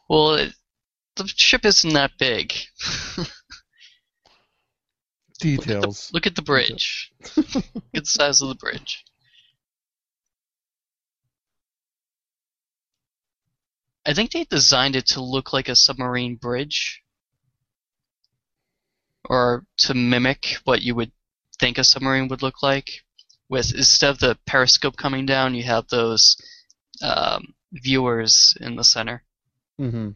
well, 0.09 0.37
it, 0.37 0.55
the 1.17 1.27
ship 1.27 1.65
isn't 1.65 1.93
that 1.95 2.13
big. 2.19 2.53
Details. 5.39 6.11
Look 6.13 6.27
at 6.27 6.35
the 6.35 6.43
bridge. 6.43 7.13
Look 7.37 7.55
at 7.57 7.65
the 7.93 8.05
size 8.05 8.41
of 8.41 8.49
the 8.49 8.55
bridge. 8.55 9.05
I 14.07 14.15
think 14.15 14.31
they 14.31 14.45
designed 14.45 14.97
it 14.97 15.07
to 15.09 15.21
look 15.21 15.53
like 15.53 15.69
a 15.69 15.77
submarine 15.77 16.37
bridge. 16.37 17.03
Or 19.29 19.67
to 19.79 19.95
mimic 19.95 20.59
what 20.65 20.83
you 20.83 20.95
would 20.95 21.11
think 21.59 21.79
a 21.79 21.85
submarine 21.85 22.29
would 22.29 22.43
look 22.43 22.63
like. 22.63 23.03
With 23.49 23.75
instead 23.75 24.11
of 24.11 24.19
the 24.19 24.39
periscope 24.47 24.97
coming 24.97 25.27
down, 25.27 25.55
you 25.55 25.65
have 25.65 25.89
those 25.89 26.37
um, 27.03 27.55
viewers 27.73 28.57
in 28.61 28.77
the 28.77 28.85
center. 28.85 29.23
hmm 29.79 30.11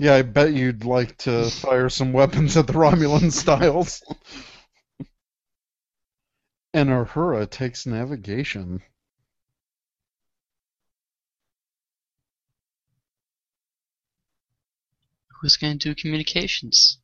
Yeah, 0.00 0.14
I 0.14 0.22
bet 0.22 0.54
you'd 0.54 0.86
like 0.86 1.18
to 1.18 1.50
fire 1.50 1.90
some 1.90 2.14
weapons 2.14 2.56
at 2.56 2.66
the 2.66 2.72
Romulan 2.72 3.30
Stiles. 3.40 4.02
and 6.72 6.88
Uhura 6.88 7.50
takes 7.50 7.84
navigation. 7.84 8.80
Who's 15.42 15.58
going 15.58 15.78
to 15.78 15.90
do 15.90 15.94
communications? 15.94 16.98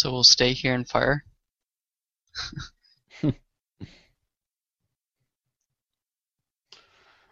So 0.00 0.10
we'll 0.10 0.24
stay 0.24 0.54
here 0.54 0.72
and 0.72 0.88
fire. 0.88 1.26
I 3.22 3.34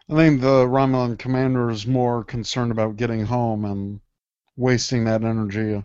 think 0.09 0.41
the 0.41 0.67
Romulan 0.67 1.17
commander 1.17 1.71
is 1.71 1.87
more 1.87 2.23
concerned 2.23 2.71
about 2.71 2.95
getting 2.95 3.25
home 3.25 3.65
and 3.65 4.01
wasting 4.55 5.05
that 5.05 5.23
energy. 5.23 5.83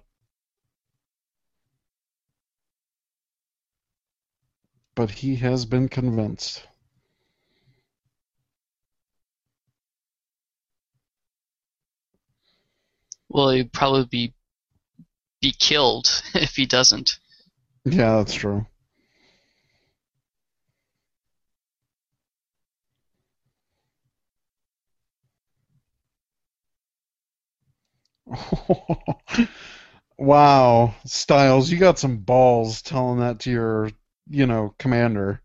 But 4.95 5.11
he 5.11 5.37
has 5.37 5.65
been 5.65 5.89
convinced. 5.89 6.67
Well, 13.31 13.49
he'd 13.53 13.73
probably 13.73 14.05
be 14.05 14.34
be 15.45 15.53
killed 15.53 16.23
if 16.35 16.57
he 16.57 16.65
doesn't. 16.65 17.19
Yeah, 17.85 18.17
that's 18.17 18.33
true. 18.33 18.67
wow, 30.19 30.95
Stiles, 31.05 31.71
you 31.71 31.77
got 31.79 31.99
some 31.99 32.17
balls 32.17 32.81
telling 32.81 33.21
that 33.21 33.41
to 33.41 33.51
your, 33.51 33.91
you 34.31 34.47
know, 34.47 34.75
commander. 34.79 35.43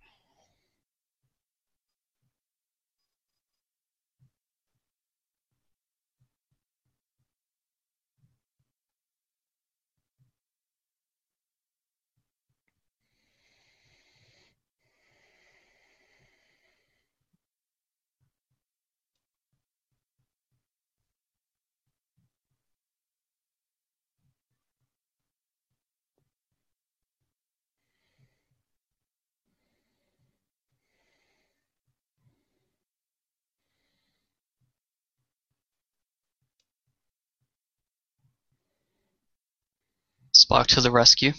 Spock 40.50 40.66
to 40.68 40.82
the 40.82 40.90
rescue. 40.90 41.34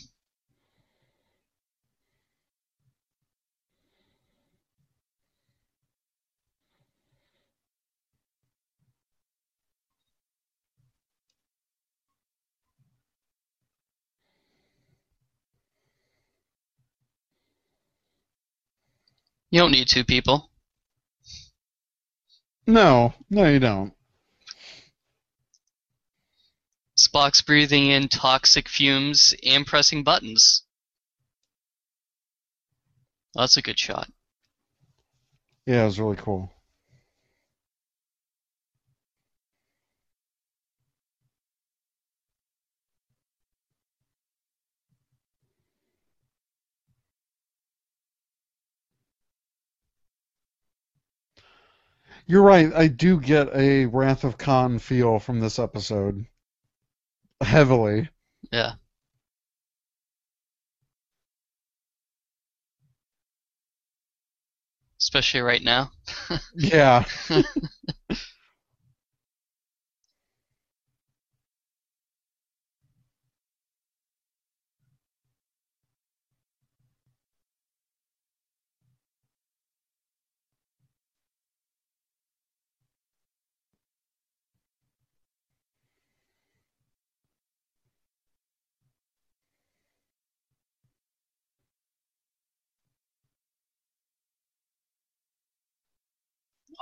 You 19.50 19.58
don't 19.58 19.72
need 19.72 19.88
two 19.88 20.04
people. 20.04 20.50
No, 22.68 23.14
no, 23.28 23.48
you 23.48 23.58
don't. 23.58 23.92
Spock's 27.00 27.40
breathing 27.40 27.86
in 27.86 28.08
toxic 28.08 28.68
fumes 28.68 29.34
and 29.42 29.66
pressing 29.66 30.04
buttons. 30.04 30.64
That's 33.34 33.56
a 33.56 33.62
good 33.62 33.78
shot. 33.78 34.10
Yeah, 35.64 35.82
it 35.82 35.86
was 35.86 35.98
really 35.98 36.16
cool. 36.16 36.52
You're 52.26 52.42
right. 52.42 52.70
I 52.74 52.88
do 52.88 53.18
get 53.18 53.48
a 53.54 53.86
Wrath 53.86 54.22
of 54.22 54.36
Khan 54.36 54.78
feel 54.78 55.18
from 55.18 55.40
this 55.40 55.58
episode. 55.58 56.26
Heavily. 57.42 58.08
Yeah. 58.52 58.74
Especially 65.00 65.40
right 65.40 65.62
now. 65.62 65.90
Yeah. 66.54 67.04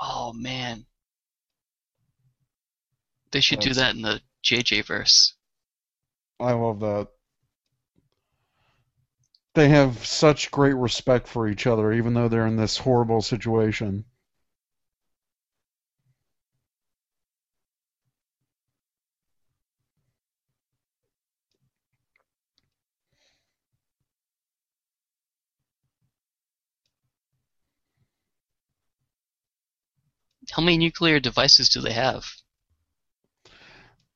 Oh 0.00 0.32
man. 0.32 0.86
They 3.30 3.40
should 3.40 3.60
do 3.60 3.74
That's- 3.74 3.76
that 3.76 3.96
in 3.96 4.02
the 4.02 4.20
JJ 4.42 4.86
verse. 4.86 5.34
I 6.40 6.52
love 6.52 6.80
that. 6.80 7.08
They 9.54 9.68
have 9.70 10.06
such 10.06 10.50
great 10.52 10.74
respect 10.74 11.26
for 11.26 11.48
each 11.48 11.66
other, 11.66 11.92
even 11.92 12.14
though 12.14 12.28
they're 12.28 12.46
in 12.46 12.56
this 12.56 12.78
horrible 12.78 13.22
situation. 13.22 14.04
How 30.58 30.64
many 30.64 30.76
nuclear 30.76 31.20
devices 31.20 31.68
do 31.68 31.80
they 31.80 31.92
have? 31.92 32.26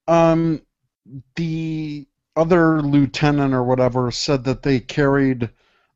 Um, 0.09 0.63
the 1.37 2.09
other 2.35 2.83
lieutenant 2.83 3.55
or 3.55 3.63
whatever 3.63 4.11
said 4.11 4.43
that 4.43 4.65
they 4.65 4.81
carried 4.81 5.51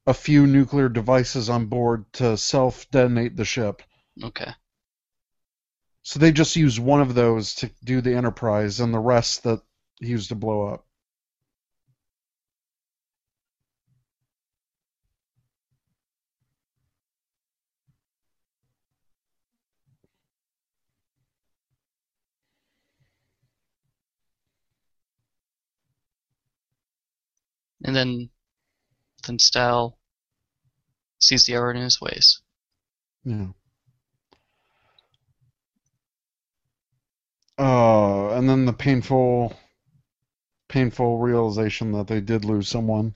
a 0.06 0.14
few 0.14 0.46
nuclear 0.46 0.88
devices 0.88 1.50
on 1.50 1.66
board 1.66 2.04
to 2.12 2.36
self 2.36 2.88
detonate 2.92 3.34
the 3.34 3.44
ship. 3.44 3.82
Okay. 4.22 4.52
So 6.04 6.20
they 6.20 6.30
just 6.30 6.54
used 6.54 6.78
one 6.78 7.00
of 7.00 7.16
those 7.16 7.56
to 7.56 7.70
do 7.82 8.00
the 8.00 8.14
Enterprise, 8.14 8.78
and 8.78 8.94
the 8.94 9.00
rest 9.00 9.42
that 9.42 9.62
he 9.98 10.06
used 10.06 10.28
to 10.28 10.36
blow 10.36 10.68
up. 10.68 10.85
And 27.86 27.94
then, 27.94 28.30
then 29.26 29.38
Style 29.38 29.96
sees 31.20 31.46
the 31.46 31.54
error 31.54 31.70
in 31.70 31.80
his 31.80 32.00
ways. 32.00 32.40
Yeah. 33.24 33.46
Oh, 37.58 38.30
and 38.30 38.48
then 38.48 38.66
the 38.66 38.72
painful, 38.72 39.56
painful 40.68 41.18
realization 41.18 41.92
that 41.92 42.08
they 42.08 42.20
did 42.20 42.44
lose 42.44 42.68
someone. 42.68 43.14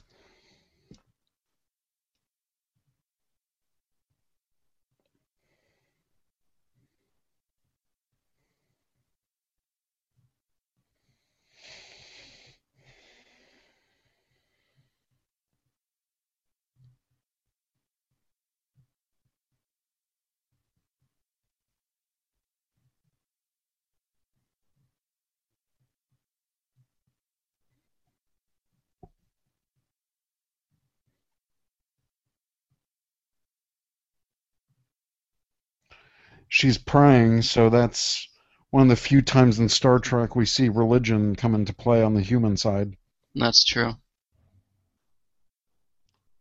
She's 36.51 36.77
praying, 36.77 37.41
so 37.41 37.71
that's 37.71 38.29
one 38.71 38.83
of 38.83 38.89
the 38.91 38.97
few 38.97 39.23
times 39.23 39.59
in 39.59 39.69
Star 39.71 39.99
Trek 39.99 40.37
we 40.37 40.45
see 40.45 40.69
religion 40.69 41.35
come 41.35 41.55
into 41.55 41.73
play 41.73 42.03
on 42.03 42.13
the 42.13 42.21
human 42.21 42.59
side. 42.59 42.97
That's 43.35 43.65
true. 43.65 43.95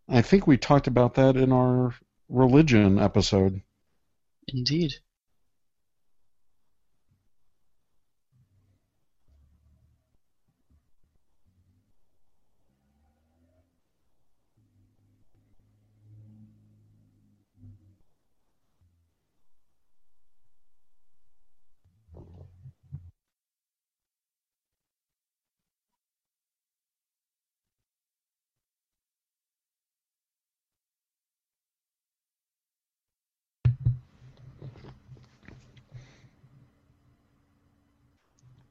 I 0.10 0.22
think 0.22 0.46
we 0.46 0.58
talked 0.58 0.88
about 0.88 1.14
that 1.14 1.38
in 1.38 1.54
our 1.54 1.96
religion 2.28 3.00
episode. 3.00 3.62
Indeed. 4.48 4.96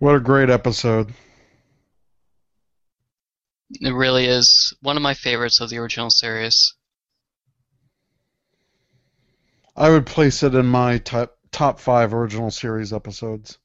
What 0.08 0.16
a 0.16 0.20
great 0.20 0.48
episode. 0.48 1.12
It 3.72 3.92
really 3.92 4.24
is 4.24 4.72
one 4.80 4.96
of 4.96 5.02
my 5.02 5.12
favorites 5.12 5.60
of 5.60 5.68
the 5.68 5.76
original 5.76 6.08
series. 6.08 6.72
I 9.76 9.90
would 9.90 10.06
place 10.06 10.42
it 10.42 10.54
in 10.54 10.64
my 10.64 10.96
top 10.96 11.36
top 11.52 11.78
five 11.78 12.14
original 12.14 12.50
series 12.50 12.90
episodes. 12.90 13.58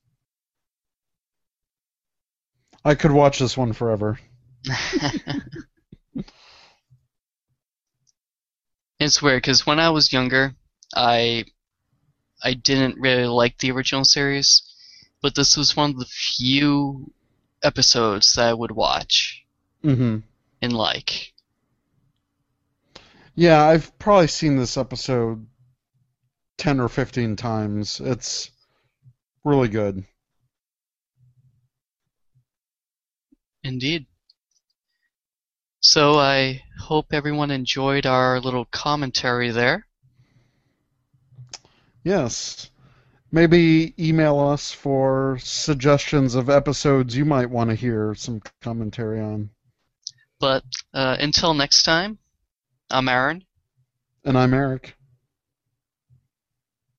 I 2.84 2.96
could 2.96 3.12
watch 3.12 3.40
this 3.40 3.56
one 3.56 3.72
forever. 3.72 4.20
it's 9.00 9.22
weird 9.22 9.44
because 9.44 9.66
when 9.66 9.80
I 9.80 9.92
was 9.92 10.12
younger, 10.12 10.56
I 10.94 11.46
I 12.44 12.54
didn't 12.54 13.00
really 13.00 13.28
like 13.28 13.60
the 13.60 13.72
original 13.72 14.04
series, 14.04 14.73
but 15.24 15.34
this 15.36 15.56
was 15.58 15.76
one 15.76 15.92
of 15.92 15.98
the 16.00 16.06
few 16.06 17.12
episodes 17.64 18.34
that 18.34 18.50
I 18.50 18.54
would 18.54 18.72
watch 18.72 19.40
Mm-hmm. 19.84 20.18
and 20.62 20.74
like. 20.74 21.34
Yeah, 23.36 23.64
I've 23.66 23.98
probably 23.98 24.28
seen 24.28 24.58
this 24.58 24.78
episode 24.78 25.48
ten 26.58 26.80
or 26.80 26.88
fifteen 26.90 27.36
times. 27.36 28.00
It's 28.00 28.52
really 29.44 29.70
good. 29.70 30.04
Indeed. 33.64 34.06
So 35.80 36.20
I 36.20 36.64
hope 36.80 37.08
everyone 37.12 37.50
enjoyed 37.52 38.06
our 38.06 38.40
little 38.40 38.66
commentary 38.66 39.52
there. 39.52 39.88
Yes. 42.04 42.70
Maybe 43.34 43.96
email 43.98 44.40
us 44.40 44.72
for 44.72 45.40
suggestions 45.42 46.36
of 46.36 46.52
episodes 46.52 47.18
you 47.18 47.26
might 47.26 47.50
want 47.50 47.72
to 47.72 47.76
hear 47.76 48.14
some 48.14 48.44
commentary 48.62 49.20
on. 49.20 49.50
But 50.40 50.64
uh, 50.94 51.18
until 51.20 51.56
next 51.56 51.82
time, 51.82 52.20
I'm 52.92 53.10
Aaron. 53.10 53.44
And 54.24 54.38
I'm 54.38 54.54
Eric. 54.54 54.96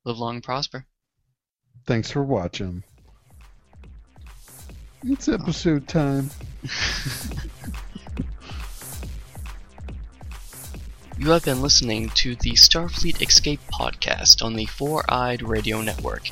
Live 0.05 0.18
long 0.18 0.35
and 0.35 0.43
prosper. 0.43 0.85
Thanks 1.87 2.11
for 2.11 2.24
watching. 2.24 2.82
It's 5.05 5.28
episode 5.28 5.87
time. 5.87 6.30
You 11.16 11.30
have 11.30 11.44
been 11.44 11.62
listening 11.62 12.08
to 12.10 12.34
the 12.34 12.50
Starfleet 12.52 13.22
Escape 13.22 13.60
podcast 13.72 14.44
on 14.44 14.54
the 14.54 14.66
Four 14.66 15.04
Eyed 15.08 15.42
Radio 15.42 15.80
Network, 15.80 16.26